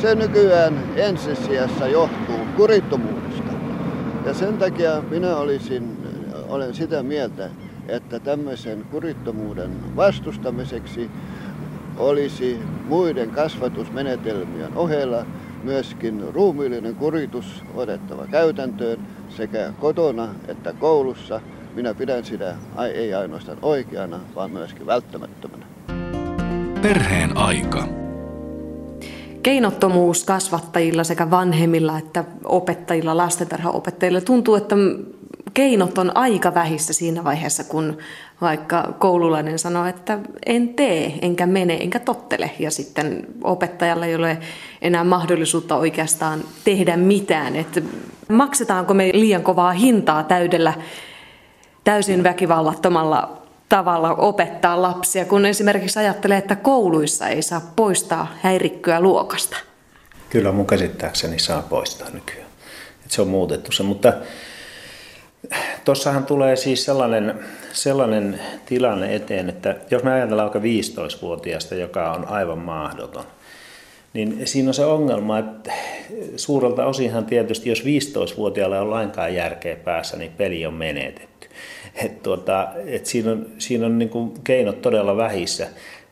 se 0.00 0.14
nykyään 0.14 0.82
ensisijassa 0.96 1.86
johtuu 1.86 2.38
kurittomuudesta. 2.56 3.52
Ja 4.26 4.34
sen 4.34 4.58
takia 4.58 5.02
minä 5.10 5.36
olisin, 5.36 5.96
olen 6.48 6.74
sitä 6.74 7.02
mieltä, 7.02 7.50
että 7.88 8.20
tämmöisen 8.20 8.84
kurittomuuden 8.90 9.96
vastustamiseksi 9.96 11.10
olisi 11.96 12.58
muiden 12.88 13.30
kasvatusmenetelmien 13.30 14.74
ohella 14.74 15.26
myöskin 15.62 16.24
ruumiillinen 16.34 16.94
kuritus 16.94 17.64
otettava 17.74 18.26
käytäntöön 18.26 18.98
sekä 19.28 19.72
kotona 19.80 20.28
että 20.48 20.72
koulussa. 20.72 21.40
Minä 21.74 21.94
pidän 21.94 22.24
sitä 22.24 22.54
ei 22.94 23.14
ainoastaan 23.14 23.58
oikeana, 23.62 24.20
vaan 24.34 24.50
myöskin 24.50 24.86
välttämättömänä. 24.86 25.66
Perheen 26.82 27.36
aika. 27.36 27.99
Keinottomuus 29.42 30.24
kasvattajilla 30.24 31.04
sekä 31.04 31.30
vanhemmilla 31.30 31.98
että 31.98 32.24
opettajilla, 32.44 33.16
lastentarhaopettajilla 33.16 34.20
tuntuu, 34.20 34.54
että 34.54 34.76
keinot 35.54 35.98
on 35.98 36.16
aika 36.16 36.54
vähissä 36.54 36.92
siinä 36.92 37.24
vaiheessa, 37.24 37.64
kun 37.64 37.98
vaikka 38.40 38.94
koululainen 38.98 39.58
sanoo, 39.58 39.86
että 39.86 40.18
en 40.46 40.68
tee, 40.68 41.18
enkä 41.22 41.46
mene, 41.46 41.74
enkä 41.74 41.98
tottele. 41.98 42.50
Ja 42.58 42.70
sitten 42.70 43.26
opettajalla 43.44 44.06
ei 44.06 44.14
ole 44.14 44.38
enää 44.82 45.04
mahdollisuutta 45.04 45.76
oikeastaan 45.76 46.40
tehdä 46.64 46.96
mitään. 46.96 47.56
Että 47.56 47.80
maksetaanko 48.28 48.94
me 48.94 49.10
liian 49.14 49.42
kovaa 49.42 49.72
hintaa 49.72 50.22
täydellä 50.22 50.74
täysin 51.84 52.22
väkivallattomalla 52.22 53.39
tavalla 53.70 54.14
opettaa 54.14 54.82
lapsia, 54.82 55.24
kun 55.24 55.46
esimerkiksi 55.46 55.98
ajattelee, 55.98 56.38
että 56.38 56.56
kouluissa 56.56 57.28
ei 57.28 57.42
saa 57.42 57.72
poistaa 57.76 58.34
häirikköä 58.42 59.00
luokasta? 59.00 59.56
Kyllä 60.30 60.52
mun 60.52 60.66
käsittääkseni 60.66 61.38
saa 61.38 61.62
poistaa 61.62 62.10
nykyään. 62.10 62.48
Et 63.04 63.10
se 63.10 63.22
on 63.22 63.28
muutettu 63.28 63.72
se, 63.72 63.82
mutta 63.82 64.12
tuossahan 65.84 66.26
tulee 66.26 66.56
siis 66.56 66.84
sellainen, 66.84 67.40
sellainen 67.72 68.40
tilanne 68.66 69.14
eteen, 69.14 69.48
että 69.48 69.76
jos 69.90 70.02
me 70.02 70.12
ajatellaan 70.12 70.50
vaikka 70.52 70.68
15-vuotiaasta, 70.68 71.74
joka 71.74 72.12
on 72.12 72.28
aivan 72.28 72.58
mahdoton, 72.58 73.24
niin 74.12 74.46
siinä 74.46 74.70
on 74.70 74.74
se 74.74 74.84
ongelma, 74.84 75.38
että 75.38 75.72
suurelta 76.36 76.86
osinhan 76.86 77.26
tietysti, 77.26 77.68
jos 77.68 77.82
15-vuotiaalla 77.82 78.80
on 78.80 78.90
lainkaan 78.90 79.34
järkeä 79.34 79.76
päässä, 79.76 80.16
niin 80.16 80.32
peli 80.32 80.66
on 80.66 80.74
menetetty. 80.74 81.29
Et 81.94 82.22
tuota, 82.22 82.68
et 82.86 83.06
siinä 83.06 83.32
on, 83.32 83.46
siinä 83.58 83.86
on 83.86 83.98
niin 83.98 84.10
keinot 84.44 84.82
todella 84.82 85.16
vähissä. 85.16 85.68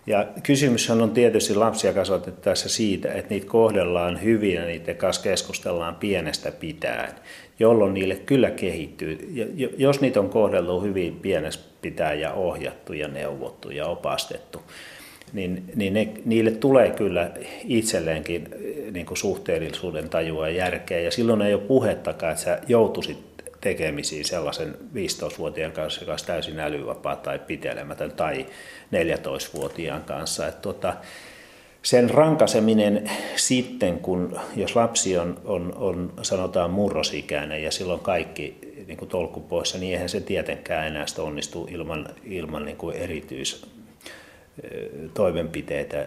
Ja 0.06 0.26
kysymyshän 0.42 1.00
on 1.00 1.10
tietysti 1.10 1.54
lapsia 1.54 1.92
kasvatettaessa 1.92 2.68
siitä, 2.68 3.12
että 3.12 3.30
niitä 3.30 3.46
kohdellaan 3.46 4.22
hyvin 4.22 4.54
ja 4.54 4.64
niiden 4.64 4.96
kanssa 4.96 5.22
keskustellaan 5.22 5.94
pienestä 5.94 6.50
pitäen, 6.52 7.12
jolloin 7.58 7.94
niille 7.94 8.14
kyllä 8.14 8.50
kehittyy. 8.50 9.32
Ja 9.56 9.68
jos 9.76 10.00
niitä 10.00 10.20
on 10.20 10.28
kohdeltu 10.28 10.80
hyvin 10.80 11.16
pienestä 11.16 11.64
pitäen 11.82 12.20
ja 12.20 12.32
ohjattu 12.32 12.92
ja 12.92 13.08
neuvottu 13.08 13.70
ja 13.70 13.86
opastettu, 13.86 14.62
niin, 15.32 15.62
niin 15.74 15.94
ne, 15.94 16.08
niille 16.24 16.50
tulee 16.50 16.90
kyllä 16.90 17.30
itselleenkin 17.64 18.48
niin 18.92 19.06
kuin 19.06 19.18
suhteellisuuden 19.18 20.08
tajua 20.08 20.48
ja 20.48 20.56
järkeä. 20.56 21.00
Ja 21.00 21.10
silloin 21.10 21.42
ei 21.42 21.54
ole 21.54 21.62
puhettakaan, 21.62 22.32
että 22.32 22.44
sä 22.44 22.60
joutuisit 22.68 23.18
tekemisiin 23.60 24.24
sellaisen 24.24 24.74
15-vuotiaan 24.94 25.72
kanssa, 25.72 26.00
joka 26.00 26.12
olisi 26.12 26.26
täysin 26.26 26.60
älyvapaa 26.60 27.16
tai 27.16 27.38
pitelemätön, 27.38 28.12
tai 28.12 28.46
14-vuotiaan 28.92 30.02
kanssa. 30.02 30.48
Että 30.48 30.60
tuota, 30.60 30.94
sen 31.82 32.10
rankaseminen 32.10 33.10
sitten, 33.36 33.98
kun 33.98 34.40
jos 34.56 34.76
lapsi 34.76 35.18
on, 35.18 35.40
on, 35.44 35.72
on 35.76 36.12
sanotaan 36.22 36.70
murrosikäinen 36.70 37.62
ja 37.62 37.70
silloin 37.70 38.00
kaikki 38.00 38.58
niin 38.86 38.98
kuin 38.98 39.08
tolkku 39.08 39.40
poissa, 39.40 39.78
niin 39.78 39.92
eihän 39.92 40.08
se 40.08 40.20
tietenkään 40.20 40.86
enää 40.86 41.06
sitä 41.06 41.22
onnistu 41.22 41.68
ilman, 41.70 42.08
ilman 42.24 42.64
niin 42.64 42.76
kuin 42.76 42.96
erityis 42.96 43.66
toimenpiteitä 45.14 46.06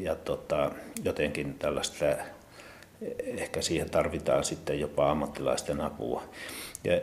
ja 0.00 0.14
tota, 0.14 0.70
jotenkin 1.04 1.54
tällaista, 1.54 2.04
ehkä 3.24 3.62
siihen 3.62 3.90
tarvitaan 3.90 4.44
sitten 4.44 4.80
jopa 4.80 5.10
ammattilaisten 5.10 5.80
apua. 5.80 6.22
Ja, 6.84 6.96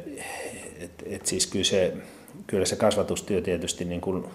et, 0.80 0.92
et 1.06 1.26
siis 1.26 1.48
kyllä 1.48 1.66
se, 1.66 1.94
kyllä 2.48 2.66
se 2.66 2.76
kasvatustyö 2.76 3.42
tietysti 3.42 3.86
niin 3.86 4.02
kuin 4.02 4.26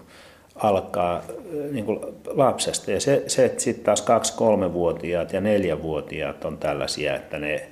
alkaa 0.55 1.23
niin 1.71 1.85
kuin 1.85 1.99
lapsesta. 2.25 2.91
Ja 2.91 2.99
se, 2.99 3.23
se 3.27 3.45
että 3.45 3.63
sitten 3.63 3.85
taas 3.85 4.01
kaksi, 4.01 4.33
kolmevuotiaat 4.33 5.33
ja 5.33 5.41
neljävuotiaat 5.41 6.45
on 6.45 6.57
tällaisia, 6.57 7.15
että 7.15 7.39
ne 7.39 7.67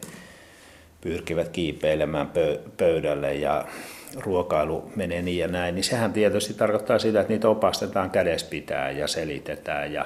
pyrkivät 1.01 1.49
kiipeilemään 1.49 2.31
pöydälle 2.77 3.33
ja 3.33 3.65
ruokailu 4.19 4.91
menee 4.95 5.21
niin 5.21 5.39
ja 5.39 5.47
näin, 5.47 5.75
niin 5.75 5.83
sehän 5.83 6.13
tietysti 6.13 6.53
tarkoittaa 6.53 6.99
sitä, 6.99 7.21
että 7.21 7.33
niitä 7.33 7.49
opastetaan 7.49 8.11
kädessä 8.11 8.47
pitää 8.49 8.91
ja 8.91 9.07
selitetään 9.07 9.93
ja, 9.93 10.05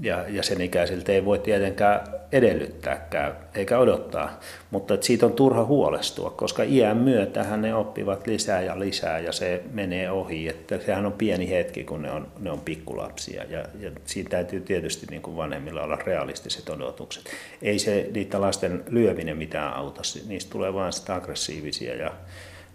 ja, 0.00 0.24
ja 0.28 0.42
sen 0.42 0.60
ikäisiltä 0.60 1.12
ei 1.12 1.24
voi 1.24 1.38
tietenkään 1.38 2.00
edellyttääkään 2.32 3.36
eikä 3.54 3.78
odottaa, 3.78 4.40
mutta 4.70 4.94
että 4.94 5.06
siitä 5.06 5.26
on 5.26 5.32
turha 5.32 5.64
huolestua, 5.64 6.30
koska 6.30 6.62
iän 6.62 6.96
myötähän 6.96 7.62
ne 7.62 7.74
oppivat 7.74 8.26
lisää 8.26 8.62
ja 8.62 8.80
lisää 8.80 9.18
ja 9.18 9.32
se 9.32 9.62
menee 9.72 10.10
ohi, 10.10 10.48
että 10.48 10.78
sehän 10.78 11.06
on 11.06 11.12
pieni 11.12 11.50
hetki, 11.50 11.84
kun 11.84 12.02
ne 12.02 12.10
on, 12.10 12.28
ne 12.38 12.50
on 12.50 12.60
pikkulapsia 12.60 13.44
ja, 13.44 13.64
ja 13.80 13.90
siinä 14.04 14.30
täytyy 14.30 14.60
tietysti 14.60 15.06
niin 15.10 15.22
kuin 15.22 15.36
vanhemmilla 15.36 15.82
olla 15.82 15.96
realistiset 15.96 16.70
odotukset. 16.70 17.24
Ei 17.62 17.78
se 17.78 18.10
niitä 18.14 18.40
lasten 18.40 18.84
lyöminen 18.88 19.36
mitään 19.36 19.74
auta, 19.74 20.02
niistä 20.26 20.50
tulee 20.50 20.74
vain 20.74 20.92
sitä 20.92 21.14
aggressiivisia 21.14 21.94
ja 21.94 22.12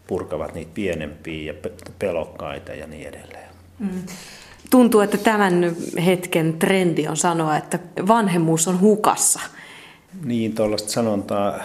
purkavat 0.08 0.54
niitä 0.54 0.72
pienempiä 0.74 1.54
ja 1.54 1.70
pelokkaita 2.00 2.74
ja 2.74 2.88
niin 2.88 3.08
edelleen. 3.08 3.50
Mm. 3.80 4.06
Tuntuu, 4.70 5.02
että 5.02 5.18
tämän 5.18 5.76
hetken 6.06 6.60
trendi 6.60 7.08
on 7.08 7.18
sanoa, 7.18 7.58
että 7.58 7.80
vanhemmuus 8.08 8.68
on 8.68 8.80
hukassa. 8.80 9.40
Niin, 10.24 10.56
tuollaista 10.56 10.92
sanontaa, 10.92 11.60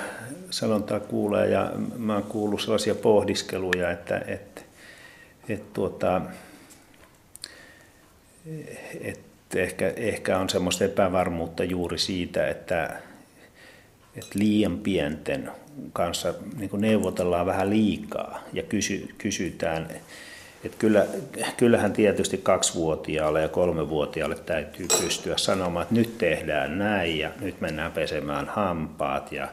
sanontaa 0.51 1.01
kuulee 1.01 1.49
ja 1.49 1.73
mä 1.99 2.15
oon 2.15 2.23
kuullut 2.23 2.61
sellaisia 2.61 2.95
pohdiskeluja, 2.95 3.91
että, 3.91 4.23
että, 4.27 4.61
että, 5.49 5.67
tuota, 5.73 6.21
että 9.01 9.61
ehkä, 9.61 9.93
ehkä 9.97 10.39
on 10.39 10.51
semmoista 10.51 10.85
epävarmuutta 10.85 11.65
juuri 11.65 11.99
siitä, 11.99 12.49
että, 12.49 13.01
että 14.17 14.39
liian 14.39 14.79
pienten 14.79 15.51
kanssa 15.93 16.35
niin 16.59 16.71
neuvotellaan 16.73 17.47
vähän 17.47 17.71
liikaa 17.71 18.43
ja 18.53 18.63
kysy, 18.63 19.09
kysytään. 19.19 19.89
Että 20.65 20.79
kyllä, 20.79 21.07
kyllähän 21.57 21.93
tietysti 21.93 22.39
kaksivuotiaalle 22.39 23.43
ja 23.43 23.49
kolmevuotiaalle 23.49 24.37
täytyy 24.37 24.87
pystyä 25.01 25.37
sanomaan, 25.37 25.83
että 25.83 25.95
nyt 25.95 26.19
tehdään 26.19 26.79
näin 26.79 27.19
ja 27.19 27.31
nyt 27.41 27.61
mennään 27.61 27.93
pesemään 27.93 28.47
hampaat 28.47 29.33
ja 29.33 29.49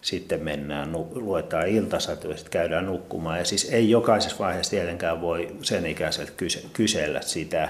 sitten 0.00 0.42
mennään, 0.42 0.92
luetaan 1.14 1.68
iltasat 1.68 2.24
ja 2.24 2.36
sitten 2.36 2.50
käydään 2.50 2.86
nukkumaan. 2.86 3.38
Ja 3.38 3.44
siis 3.44 3.68
ei 3.72 3.90
jokaisessa 3.90 4.38
vaiheessa 4.38 4.70
tietenkään 4.70 5.20
voi 5.20 5.56
sen 5.62 5.86
ikäiseltä 5.86 6.32
kysellä 6.72 7.20
sitä, 7.20 7.68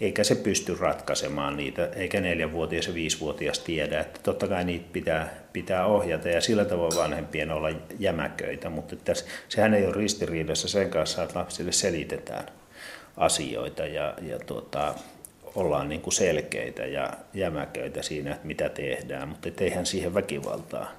eikä 0.00 0.24
se 0.24 0.34
pysty 0.34 0.76
ratkaisemaan 0.80 1.56
niitä, 1.56 1.88
eikä 1.96 2.20
neljänvuotias 2.20 2.86
ja 2.86 2.94
viisivuotias 2.94 3.58
tiedä, 3.58 4.00
että 4.00 4.20
totta 4.22 4.48
kai 4.48 4.64
niitä 4.64 4.88
pitää, 4.92 5.34
pitää 5.52 5.86
ohjata 5.86 6.28
ja 6.28 6.40
sillä 6.40 6.64
tavoin 6.64 6.96
vanhempien 6.96 7.50
olla 7.50 7.68
jämäköitä, 7.98 8.70
mutta 8.70 8.96
tässä, 8.96 9.24
sehän 9.48 9.74
ei 9.74 9.86
ole 9.86 9.94
ristiriidassa 9.94 10.68
sen 10.68 10.90
kanssa, 10.90 11.22
että 11.22 11.38
lapsille 11.38 11.72
selitetään 11.72 12.46
asioita 13.16 13.86
ja, 13.86 14.14
ja 14.28 14.38
tuota, 14.38 14.94
ollaan 15.54 15.88
niin 15.88 16.00
kuin 16.00 16.14
selkeitä 16.14 16.86
ja 16.86 17.12
jämäköitä 17.34 18.02
siinä, 18.02 18.30
että 18.30 18.46
mitä 18.46 18.68
tehdään, 18.68 19.28
mutta 19.28 19.48
eihän 19.60 19.86
siihen 19.86 20.14
väkivaltaa 20.14 20.92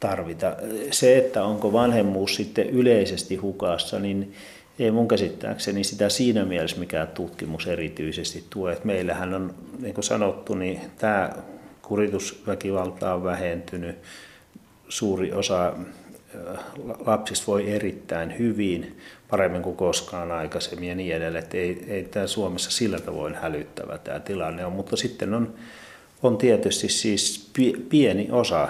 tarvita. 0.00 0.56
Se, 0.90 1.18
että 1.18 1.44
onko 1.44 1.72
vanhemmuus 1.72 2.34
sitten 2.34 2.70
yleisesti 2.70 3.36
hukassa, 3.36 3.98
niin 3.98 4.34
ei 4.78 4.90
mun 4.90 5.08
käsittääkseni 5.08 5.84
sitä 5.84 6.08
siinä 6.08 6.44
mielessä 6.44 6.76
mikään 6.76 7.08
tutkimus 7.08 7.66
erityisesti 7.66 8.44
tuo. 8.50 8.68
Että 8.68 8.86
meillähän 8.86 9.34
on, 9.34 9.54
niin 9.78 9.94
kuin 9.94 10.04
sanottu, 10.04 10.54
niin 10.54 10.80
tämä 10.98 11.30
kuritusväkivalta 11.82 13.14
on 13.14 13.24
vähentynyt. 13.24 13.96
Suuri 14.88 15.32
osa 15.32 15.72
lapsista 17.06 17.46
voi 17.46 17.70
erittäin 17.72 18.38
hyvin, 18.38 18.98
paremmin 19.30 19.62
kuin 19.62 19.76
koskaan 19.76 20.32
aikaisemmin 20.32 20.88
ja 20.88 20.94
niin 20.94 21.16
edelleen. 21.16 21.44
Että 21.44 21.56
ei, 21.56 21.84
ei 21.88 22.04
tämä 22.04 22.26
Suomessa 22.26 22.70
sillä 22.70 23.00
tavoin 23.00 23.34
hälyttävä 23.34 23.98
tämä 23.98 24.20
tilanne 24.20 24.66
on, 24.66 24.72
mutta 24.72 24.96
sitten 24.96 25.34
on, 25.34 25.54
on 26.22 26.38
tietysti 26.38 26.88
siis 26.88 27.50
pieni 27.88 28.28
osa 28.32 28.68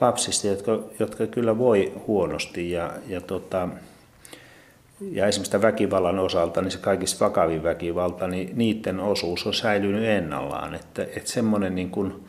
lapsista, 0.00 0.46
jotka, 0.46 0.82
jotka 0.98 1.26
kyllä 1.26 1.58
voi 1.58 1.92
huonosti 2.06 2.70
ja, 2.70 2.92
ja 3.06 3.20
tota, 3.20 3.68
ja 5.00 5.26
esimerkiksi 5.26 5.62
väkivallan 5.62 6.18
osalta, 6.18 6.62
niin 6.62 6.70
se 6.70 6.78
kaikista 6.78 7.24
vakavin 7.24 7.62
väkivalta, 7.62 8.26
niin 8.26 8.50
niiden 8.54 9.00
osuus 9.00 9.46
on 9.46 9.54
säilynyt 9.54 10.04
ennallaan. 10.04 10.74
Että, 10.74 11.02
että 11.02 11.30
semmoinen 11.30 11.74
niin 11.74 11.90
kuin 11.90 12.26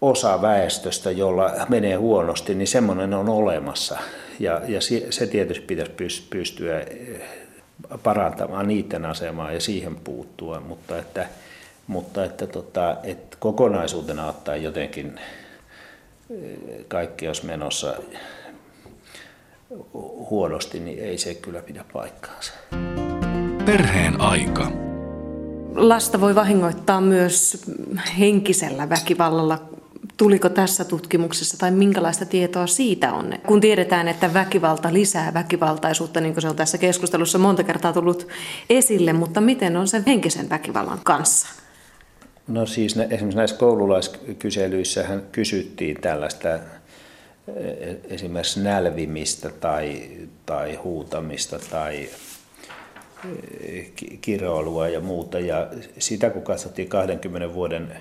osa 0.00 0.42
väestöstä, 0.42 1.10
jolla 1.10 1.50
menee 1.68 1.94
huonosti, 1.94 2.54
niin 2.54 2.68
semmoinen 2.68 3.14
on 3.14 3.28
olemassa. 3.28 3.98
Ja, 4.40 4.60
ja 4.68 4.80
se 5.10 5.26
tietysti 5.26 5.64
pitäisi 5.66 6.22
pystyä 6.30 6.80
eh, 6.80 7.20
parantamaan 8.02 8.68
niiden 8.68 9.04
asemaa 9.04 9.52
ja 9.52 9.60
siihen 9.60 9.96
puuttua, 9.96 10.60
mutta 10.60 10.98
että, 10.98 11.26
mutta 11.86 12.24
että, 12.24 12.46
tota, 12.46 12.96
että 13.04 13.36
kokonaisuutena 13.40 14.28
ottaen 14.28 14.62
jotenkin 14.62 15.20
eh, 16.30 16.58
kaikki 16.88 17.26
olisi 17.26 17.46
menossa 17.46 17.96
huonosti, 20.30 20.80
niin 20.80 20.98
ei 20.98 21.18
se 21.18 21.34
kyllä 21.34 21.62
pidä 21.62 21.84
paikkaansa. 21.92 22.52
Perheen 23.64 24.20
aika. 24.20 24.72
Lasta 25.74 26.20
voi 26.20 26.34
vahingoittaa 26.34 27.00
myös 27.00 27.64
henkisellä 28.18 28.88
väkivallalla. 28.88 29.58
Tuliko 30.16 30.48
tässä 30.48 30.84
tutkimuksessa 30.84 31.58
tai 31.58 31.70
minkälaista 31.70 32.26
tietoa 32.26 32.66
siitä 32.66 33.12
on? 33.12 33.32
Kun 33.46 33.60
tiedetään, 33.60 34.08
että 34.08 34.34
väkivalta 34.34 34.92
lisää 34.92 35.34
väkivaltaisuutta, 35.34 36.20
niin 36.20 36.34
kuin 36.34 36.42
se 36.42 36.48
on 36.48 36.56
tässä 36.56 36.78
keskustelussa 36.78 37.38
monta 37.38 37.62
kertaa 37.62 37.92
tullut 37.92 38.28
esille, 38.70 39.12
mutta 39.12 39.40
miten 39.40 39.76
on 39.76 39.88
se 39.88 40.02
henkisen 40.06 40.50
väkivallan 40.50 41.00
kanssa? 41.04 41.48
No 42.48 42.66
siis 42.66 42.96
esimerkiksi 42.96 43.36
näissä 43.36 43.56
koululaiskyselyissä 43.56 45.20
kysyttiin 45.32 46.00
tällaista 46.00 46.48
esimerkiksi 48.08 48.60
nälvimistä 48.60 49.48
tai, 49.48 50.10
tai 50.46 50.74
huutamista 50.74 51.58
tai 51.70 52.08
eh, 53.60 53.92
kiroilua 54.20 54.88
ja 54.88 55.00
muuta. 55.00 55.38
Ja 55.38 55.68
sitä 55.98 56.30
kun 56.30 56.42
katsottiin 56.42 56.88
20 56.88 57.54
vuoden 57.54 57.92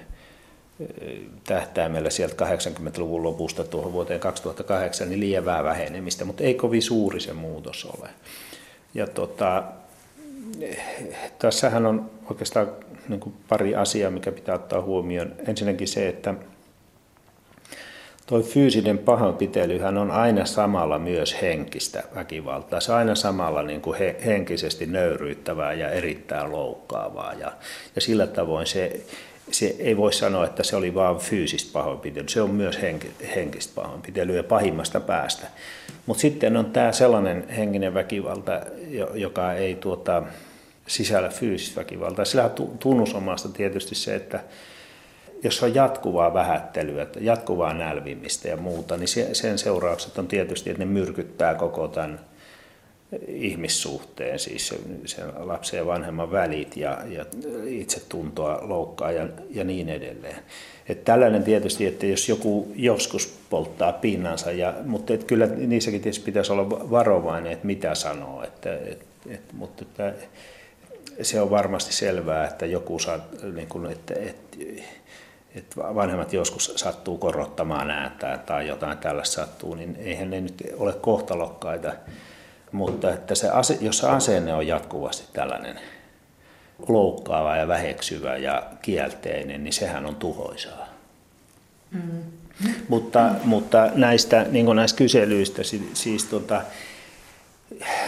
eh, 0.80 1.18
tähtäimellä 1.44 2.10
sieltä 2.10 2.46
80-luvun 2.46 3.24
lopusta 3.24 3.64
tuohon 3.64 3.94
vuoteen 3.94 4.20
2008, 4.20 5.10
niin 5.10 5.20
lievää 5.20 5.64
vähenemistä, 5.64 6.26
mutta 6.26 6.44
ei 6.44 6.54
kovin 6.54 6.82
suuri 6.82 7.20
se 7.20 7.34
muutos 7.34 7.86
ole. 7.86 8.10
Ja 8.94 9.08
tota, 9.08 9.64
tässähän 11.40 11.86
on 11.86 12.10
oikeastaan 12.30 12.72
niin 13.10 13.34
pari 13.50 13.76
asiaa, 13.76 14.12
mikä 14.12 14.32
pitää 14.32 14.56
ottaa 14.56 14.82
huomioon. 14.82 15.32
Ensinnäkin 15.48 15.88
se, 15.88 16.08
että 16.08 16.34
Tuo 18.32 18.42
fyysinen 18.42 18.98
pahoinpitelyhän 18.98 19.98
on 19.98 20.12
aina 20.12 20.46
samalla 20.46 21.00
myös 21.00 21.42
henkistä 21.42 22.04
väkivaltaa. 22.16 22.80
Se 22.80 22.92
on 22.92 22.98
aina 22.98 23.16
samalla 23.16 23.62
niin 23.62 23.82
kuin 23.82 24.00
he, 24.00 24.16
henkisesti 24.26 24.86
nöyryyttävää 24.86 25.74
ja 25.74 25.90
erittäin 25.90 26.52
loukkaavaa. 26.52 27.34
Ja, 27.34 27.52
ja 27.96 28.02
sillä 28.02 28.28
tavoin 28.28 28.68
se, 28.68 29.02
se 29.52 29.76
ei 29.80 29.98
voi 29.98 30.14
sanoa, 30.14 30.46
että 30.46 30.64
se 30.64 30.76
oli 30.76 30.94
vain 30.94 31.18
fyysistä 31.18 31.74
pahoinpitelyä, 31.74 32.28
se 32.28 32.42
on 32.42 32.50
myös 32.50 32.82
henki, 32.82 33.12
henkistä 33.36 33.76
pahoinpitelyä 33.76 34.44
pahimmasta 34.44 35.00
päästä. 35.00 35.48
Mutta 36.06 36.22
sitten 36.22 36.58
on 36.58 36.66
tämä 36.66 36.92
sellainen 36.92 37.50
henkinen 37.50 37.94
väkivalta, 37.94 38.62
joka 39.14 39.54
ei 39.54 39.76
tuota, 39.76 40.24
sisällä 40.88 41.30
fyysistä 41.30 41.80
väkivaltaa. 41.80 42.26
Sillä 42.26 42.52
tunnusomasta 42.80 43.50
tietysti 43.50 43.96
se, 43.96 44.16
että 44.16 44.40
jos 45.44 45.64
on 45.64 45.76
jatkuvaa 45.76 46.34
vähättelyä, 46.34 47.08
jatkuvaa 47.20 47.74
nälvimistä 47.74 48.48
ja 48.48 48.58
muuta, 48.58 48.98
niin 48.98 49.08
sen 49.34 49.58
seuraukset 49.58 50.18
on 50.18 50.28
tietysti, 50.28 50.70
että 50.70 50.86
ne 50.86 50.92
myrkyttää 50.92 51.56
koko 51.56 51.88
tämän 51.88 52.20
ihmissuhteen, 53.28 54.40
siis 54.40 54.74
sen 55.06 55.26
lapsen 55.36 55.78
ja 55.78 55.86
vanhemman 55.86 56.32
välit 56.32 56.78
ja, 56.78 56.98
ja 57.10 57.26
itsetuntoa 57.66 58.60
loukkaa 58.62 59.12
ja, 59.12 59.28
ja 59.50 59.64
niin 59.64 59.90
edelleen. 59.90 60.36
Että 60.90 61.06
tällainen 61.06 61.44
tietysti, 61.44 61.86
että 61.86 62.06
jos 62.06 62.30
joku 62.30 62.72
joskus 62.76 63.40
polttaa 63.50 63.94
pinnansa, 63.94 64.52
ja, 64.52 64.74
mutta 64.86 65.14
et 65.14 65.24
kyllä 65.24 65.46
niissäkin 65.46 66.02
tietysti 66.02 66.26
pitäisi 66.26 66.52
olla 66.52 66.70
varovainen, 66.70 67.52
että 67.52 67.68
mitä 67.68 67.96
sanoo. 67.96 68.44
Että, 68.44 68.74
et, 68.74 69.06
et, 69.30 69.54
mutta 69.54 69.82
että 69.82 70.14
se 71.22 71.42
on 71.42 71.50
varmasti 71.50 71.94
selvää, 71.94 72.48
että 72.48 72.66
joku 72.66 73.00
saa, 73.00 73.28
niin 73.54 73.68
kuin, 73.68 73.92
että, 73.92 74.14
että, 74.14 74.58
että 75.56 75.76
vanhemmat 75.96 76.34
joskus 76.34 76.74
sattuu 76.76 77.18
korottamaan 77.18 77.92
ääntä 77.92 78.40
tai 78.46 78.68
jotain 78.68 78.98
tällaista 78.98 79.36
sattuu, 79.36 79.76
niin 79.76 79.96
eihän 79.96 80.30
ne 80.30 80.42
nyt 80.42 80.64
ole 80.78 80.94
kohtalokkaita. 80.94 81.94
Mutta 82.72 83.14
että 83.14 83.36
se, 83.36 83.48
jos 83.82 83.98
se 83.98 84.08
asenne 84.08 84.54
on 84.54 84.68
jatkuvasti 84.68 85.28
tällainen 85.34 85.80
loukkaava 86.88 87.56
ja 87.56 87.68
väheksyvä 87.68 88.38
ja 88.38 88.64
kielteinen, 88.82 89.64
niin 89.64 89.74
sehän 89.74 90.06
on 90.06 90.16
tuhoisaa. 90.16 90.88
Mm. 91.92 92.24
Mutta, 92.88 93.30
mutta 93.44 93.90
näistä, 93.96 94.46
niin 94.52 94.76
näistä 94.76 94.98
kyselyistä, 94.98 95.62
siis 95.94 96.26
tuota, 96.26 96.62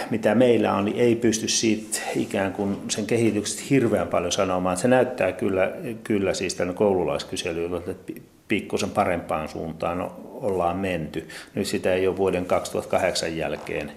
mitä 0.09 0.35
meillä 0.35 0.73
on, 0.73 0.85
niin 0.85 0.99
ei 0.99 1.15
pysty 1.15 1.47
siitä 1.47 1.99
ikään 2.15 2.53
kuin 2.53 2.77
sen 2.89 3.05
kehityksestä 3.05 3.63
hirveän 3.69 4.07
paljon 4.07 4.31
sanomaan. 4.31 4.77
Se 4.77 4.87
näyttää 4.87 5.31
kyllä, 5.31 5.71
kyllä 6.03 6.33
siis 6.33 6.55
tämän 6.55 6.75
koululaiskyselyllä, 6.75 7.77
että 7.77 8.13
pikkusen 8.47 8.89
parempaan 8.89 9.49
suuntaan 9.49 10.11
ollaan 10.25 10.77
menty. 10.77 11.27
Nyt 11.55 11.67
sitä 11.67 11.93
ei 11.93 12.07
ole 12.07 12.17
vuoden 12.17 12.45
2008 12.45 13.37
jälkeen 13.37 13.91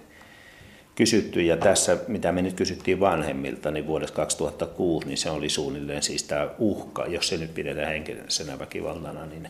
kysytty 0.94 1.42
ja 1.42 1.56
tässä, 1.56 1.96
mitä 2.08 2.32
me 2.32 2.42
nyt 2.42 2.54
kysyttiin 2.54 3.00
vanhemmilta, 3.00 3.70
niin 3.70 3.86
vuodessa 3.86 4.14
2006, 4.14 5.06
niin 5.06 5.18
se 5.18 5.30
oli 5.30 5.48
suunnilleen 5.48 6.02
siis 6.02 6.22
tämä 6.22 6.48
uhka, 6.58 7.06
jos 7.06 7.28
se 7.28 7.36
nyt 7.36 7.54
pidetään 7.54 7.88
henkisenä 7.88 8.58
väkivaltana, 8.58 9.26
niin 9.26 9.48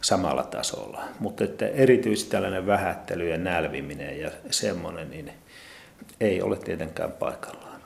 samalla 0.00 0.42
tasolla. 0.42 1.00
Mutta 1.20 1.44
että 1.44 1.68
erityisesti 1.68 2.30
tällainen 2.30 2.66
vähättely 2.66 3.28
ja 3.28 3.38
nälviminen 3.38 4.20
ja 4.20 4.30
semmoinen, 4.50 5.10
niin 5.10 5.30
ei 6.20 6.42
ole 6.42 6.56
tietenkään 6.56 7.12
paikallaan. 7.12 7.80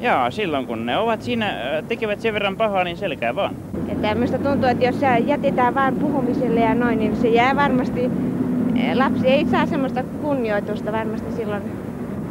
Joo, 0.00 0.30
silloin 0.30 0.66
kun 0.66 0.86
ne 0.86 0.98
ovat 0.98 1.22
siinä, 1.22 1.54
tekevät 1.88 2.20
sen 2.20 2.34
verran 2.34 2.56
pahaa, 2.56 2.84
niin 2.84 2.96
selkää 2.96 3.34
vaan. 3.34 3.56
Että 3.88 4.14
minusta 4.14 4.38
tuntuu, 4.38 4.68
että 4.68 4.84
jos 4.84 5.00
se 5.00 5.18
jätetään 5.18 5.74
vain 5.74 5.96
puhumiselle 5.96 6.60
ja 6.60 6.74
noin, 6.74 6.98
niin 6.98 7.16
se 7.16 7.28
jää 7.28 7.56
varmasti, 7.56 8.10
lapsi 8.94 9.28
ei 9.28 9.46
saa 9.46 9.66
semmoista 9.66 10.02
kunnioitusta 10.02 10.92
varmasti 10.92 11.32
silloin 11.32 11.62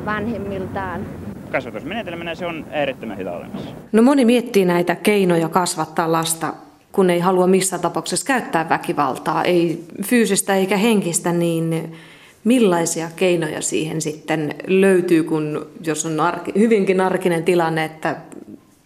vanhemmiltaan. 0.06 1.06
Kasvatusmenetelmänä 1.52 2.36
se 2.36 2.46
on 2.46 2.66
äärettömän 2.72 3.18
hyvä 3.18 3.32
olemassa. 3.32 3.70
No 3.92 4.02
moni 4.02 4.26
miettii 4.26 4.66
näitä 4.66 4.96
keinoja 4.96 5.50
kasvattaa 5.50 6.12
lasta, 6.12 6.54
kun 6.98 7.10
ei 7.10 7.20
halua 7.20 7.48
missään 7.48 7.82
tapauksessa 7.82 8.26
käyttää 8.26 8.70
väkivaltaa, 8.70 9.44
ei 9.44 9.84
fyysistä 10.04 10.56
eikä 10.56 10.78
henkistä, 10.78 11.32
niin 11.32 11.96
millaisia 12.44 13.10
keinoja 13.16 13.62
siihen 13.62 14.02
sitten 14.02 14.56
löytyy, 14.68 15.24
kun 15.24 15.68
jos 15.84 16.06
on 16.06 16.20
arki, 16.20 16.52
hyvinkin 16.58 17.02
arkinen 17.02 17.44
tilanne, 17.44 17.86
että 17.86 18.16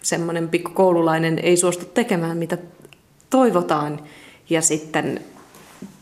semmoinen 0.02 0.50
pikkukoululainen 0.50 1.40
ei 1.40 1.58
suostu 1.58 1.86
tekemään, 1.86 2.38
mitä 2.38 2.58
toivotaan, 3.30 4.00
ja 4.50 4.62
sitten 4.62 5.22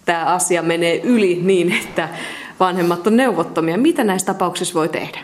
tämä 0.06 0.26
asia 0.26 0.62
menee 0.62 1.02
yli 1.04 1.40
niin, 1.44 1.72
että 1.72 2.10
vanhemmat 2.60 3.08
on 3.08 3.18
neuvottomia. 3.18 3.78
Mitä 3.78 4.04
näissä 4.04 4.26
tapauksissa 4.26 4.74
voi 4.74 4.90
tehdä? 4.90 5.20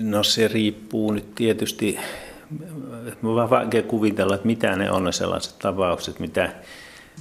No 0.00 0.22
se 0.22 0.48
riippuu 0.48 1.12
nyt 1.12 1.34
tietysti, 1.34 1.98
on 3.22 3.36
vähän 3.36 3.50
vaikea 3.50 3.82
kuvitella, 3.82 4.34
että 4.34 4.46
mitä 4.46 4.76
ne 4.76 4.90
on 4.90 5.04
ne 5.04 5.12
sellaiset 5.12 5.58
tapaukset, 5.58 6.20
mitä 6.20 6.52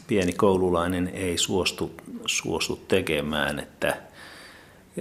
pieni 0.07 0.33
koululainen 0.33 1.11
ei 1.13 1.37
suostu, 1.37 1.91
suostu 2.25 2.75
tekemään, 2.87 3.59
että, 3.59 3.97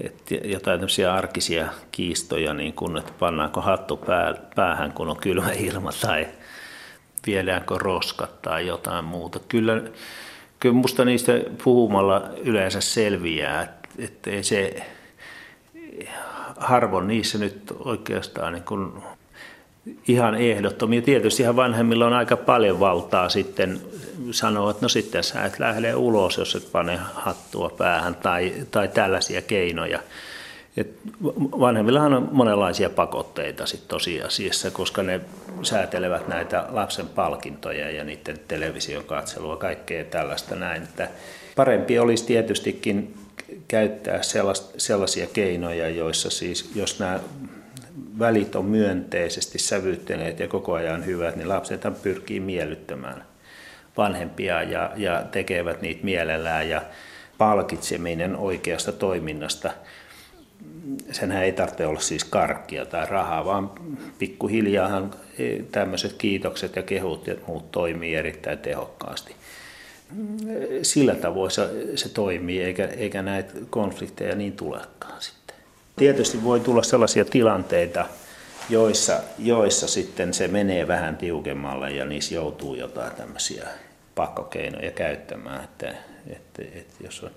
että 0.05 0.35
jotain 0.35 0.81
tämmöisiä 0.81 1.15
arkisia 1.15 1.69
kiistoja, 1.93 2.55
niin 2.55 2.73
kuin, 2.73 2.97
että 2.97 3.13
pannaanko 3.19 3.61
hattu 3.61 3.97
pää, 3.97 4.35
päähän, 4.55 4.93
kun 4.93 5.09
on 5.09 5.17
kylmä 5.17 5.53
ilma, 5.53 5.91
tai 6.01 6.29
viedäänkö 7.27 7.79
roskat 7.79 8.43
tai 8.43 8.67
jotain 8.67 9.05
muuta. 9.05 9.39
Kyllä, 9.49 9.83
kyllä 10.61 10.75
musta 10.75 11.05
niistä 11.05 11.33
puhumalla 11.65 12.31
yleensä 12.45 12.81
selviää, 12.81 13.63
että 13.63 13.81
että 13.99 14.31
ei 14.31 14.43
se 14.43 14.87
harvoin 16.57 17.07
niissä 17.07 17.39
nyt 17.39 17.73
oikeastaan 17.79 18.53
niin 18.53 18.65
kuin 18.65 18.93
ihan 20.09 20.35
ehdottomia. 20.35 21.03
Tietysti 21.03 21.43
ihan 21.43 21.57
vanhemmilla 21.57 22.07
on 22.07 22.13
aika 22.13 22.37
paljon 22.37 22.81
valtaa 22.81 23.29
sitten 23.29 23.81
sanoa, 24.31 24.71
että 24.71 24.85
no 24.85 24.89
sitten 24.89 25.25
sä 25.25 25.45
et 25.45 25.59
lähde 25.59 25.95
ulos, 25.95 26.37
jos 26.39 26.55
et 26.55 26.73
pane 26.73 26.99
hattua 27.15 27.69
päähän 27.79 28.15
tai, 28.15 28.53
tai 28.71 28.89
tällaisia 28.89 29.43
keinoja. 29.43 29.99
Et 30.77 30.99
vanhemmillahan 31.61 32.15
on 32.15 32.29
monenlaisia 32.33 32.91
pakotteita 32.91 33.67
sit 33.67 33.89
tosiasiassa, 33.89 34.71
koska 34.71 35.03
ne 35.03 35.21
säätelevät 35.63 36.29
näitä 36.29 36.65
lapsen 36.69 37.09
palkintoja 37.09 37.91
ja 37.91 38.05
niiden 38.05 38.41
television 38.49 39.05
katselua, 39.05 39.57
kaikkea 39.57 40.05
tällaista 40.05 40.55
näin. 40.55 40.83
Että 40.83 41.09
parempi 41.57 41.99
olisi 41.99 42.25
tietystikin 42.25 43.15
käyttää 43.69 44.21
sellaisia 44.77 45.27
keinoja, 45.27 45.89
joissa 45.89 46.31
siis, 46.31 46.71
jos 46.75 46.99
nämä 46.99 47.21
välit 48.19 48.57
on 48.57 48.65
myönteisesti 48.65 49.59
sävyttyneet 49.59 50.41
ja 50.41 50.49
koko 50.49 50.73
ajan 50.73 51.07
hyvät, 51.07 51.37
niin 51.37 51.49
lapset 51.49 51.83
pyrkii 52.03 52.41
miellyttämään 52.41 53.25
vanhempia 53.97 54.63
ja, 54.63 54.93
ja 54.97 55.25
tekevät 55.31 55.83
niitä 55.83 56.05
mielellään 56.05 56.69
ja 56.69 56.83
palkitseminen 57.39 58.37
oikeasta 58.37 58.93
toiminnasta. 58.93 59.71
Senhän 61.11 61.45
ei 61.45 61.53
tarvitse 61.53 61.87
olla 61.87 62.01
siis 62.01 62.25
karkkia 62.25 62.87
tai 62.87 63.07
rahaa, 63.07 63.45
vaan 63.45 63.71
pikkuhiljaahan 64.19 65.15
tämmöiset 65.73 66.13
kiitokset 66.13 66.77
ja 66.77 66.83
kehut 66.83 67.27
ja 67.27 67.35
muut 67.47 67.73
toimii 67.73 68.15
erittäin 68.15 68.59
tehokkaasti 68.59 69.35
sillä 70.83 71.15
tavoin 71.15 71.51
se, 71.51 71.69
se 71.95 72.09
toimii, 72.09 72.63
eikä, 72.63 72.87
eikä 72.87 73.23
näitä 73.23 73.53
konflikteja 73.71 74.37
niin 74.37 74.53
tulekaan 74.53 75.23
sitten. 75.23 75.40
Tietysti 76.01 76.45
voi 76.45 76.61
tulla 76.61 76.83
sellaisia 76.83 77.25
tilanteita, 77.25 78.07
joissa, 78.69 79.21
joissa 79.39 79.89
sitten 79.89 80.35
se 80.35 80.49
menee 80.49 80.89
vähän 80.89 81.17
tiukemmalle 81.17 81.91
ja 81.91 82.05
niissä 82.05 82.35
joutuu 82.35 82.75
jotain 82.75 83.15
tämmöisiä 83.15 83.69
pakkokeinoja 84.15 84.91
käyttämään. 84.91 85.65
Että, 85.65 85.95
että, 86.27 86.63
että 86.63 87.05
jos 87.05 87.23
on. 87.23 87.31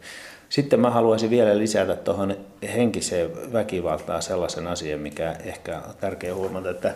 Sitten 0.49 0.79
mä 0.79 0.89
haluaisin 0.89 1.29
vielä 1.29 1.57
lisätä 1.57 1.95
tuohon 1.95 2.37
henkiseen 2.75 3.53
väkivaltaan 3.53 4.21
sellaisen 4.21 4.67
asian, 4.67 4.99
mikä 4.99 5.35
ehkä 5.45 5.77
on 5.77 5.93
tärkeä 6.01 6.35
huomata, 6.35 6.69
että, 6.69 6.93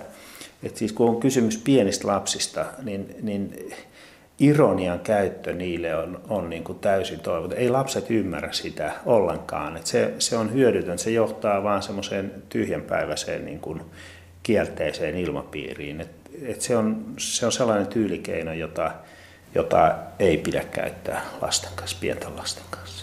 että 0.64 0.80
siis 0.80 0.94
kun 0.94 1.10
on 1.10 1.20
kysymys 1.20 1.58
pienistä 1.58 2.08
lapsista, 2.08 2.66
niin, 2.84 3.16
niin 3.22 3.74
ironian 4.40 5.00
käyttö 5.00 5.54
niille 5.54 5.96
on, 5.96 6.22
on 6.30 6.50
niin 6.50 6.64
kuin 6.64 6.80
täysin 6.80 7.20
toivoton. 7.20 7.58
Ei 7.58 7.70
lapset 7.70 8.12
ymmärrä 8.12 8.52
sitä 8.52 8.92
ollenkaan. 9.06 9.78
Et 9.78 9.86
se, 9.86 10.14
se 10.20 10.38
on 10.38 10.54
hyödytön. 10.54 11.00
Se 11.00 11.12
johtaa 11.12 11.64
vaan 11.64 11.84
semmoiseen 11.84 12.32
tyhjänpäiväiseen 12.50 13.46
niin 13.46 13.60
kuin 13.60 13.82
kielteiseen 14.44 15.18
ilmapiiriin. 15.18 16.02
Et, 16.02 16.10
et 16.44 16.62
se, 16.62 16.78
on, 16.78 17.06
se 17.18 17.46
on 17.46 17.52
sellainen 17.52 17.88
tyylikeino, 17.88 18.54
jota, 18.54 18.92
jota 19.56 19.96
ei 20.20 20.38
pidä 20.38 20.64
käyttää 20.72 21.22
lasten 21.42 21.72
kanssa, 21.76 21.98
pienten 22.02 22.36
lasten 22.36 22.66
kanssa. 22.70 22.97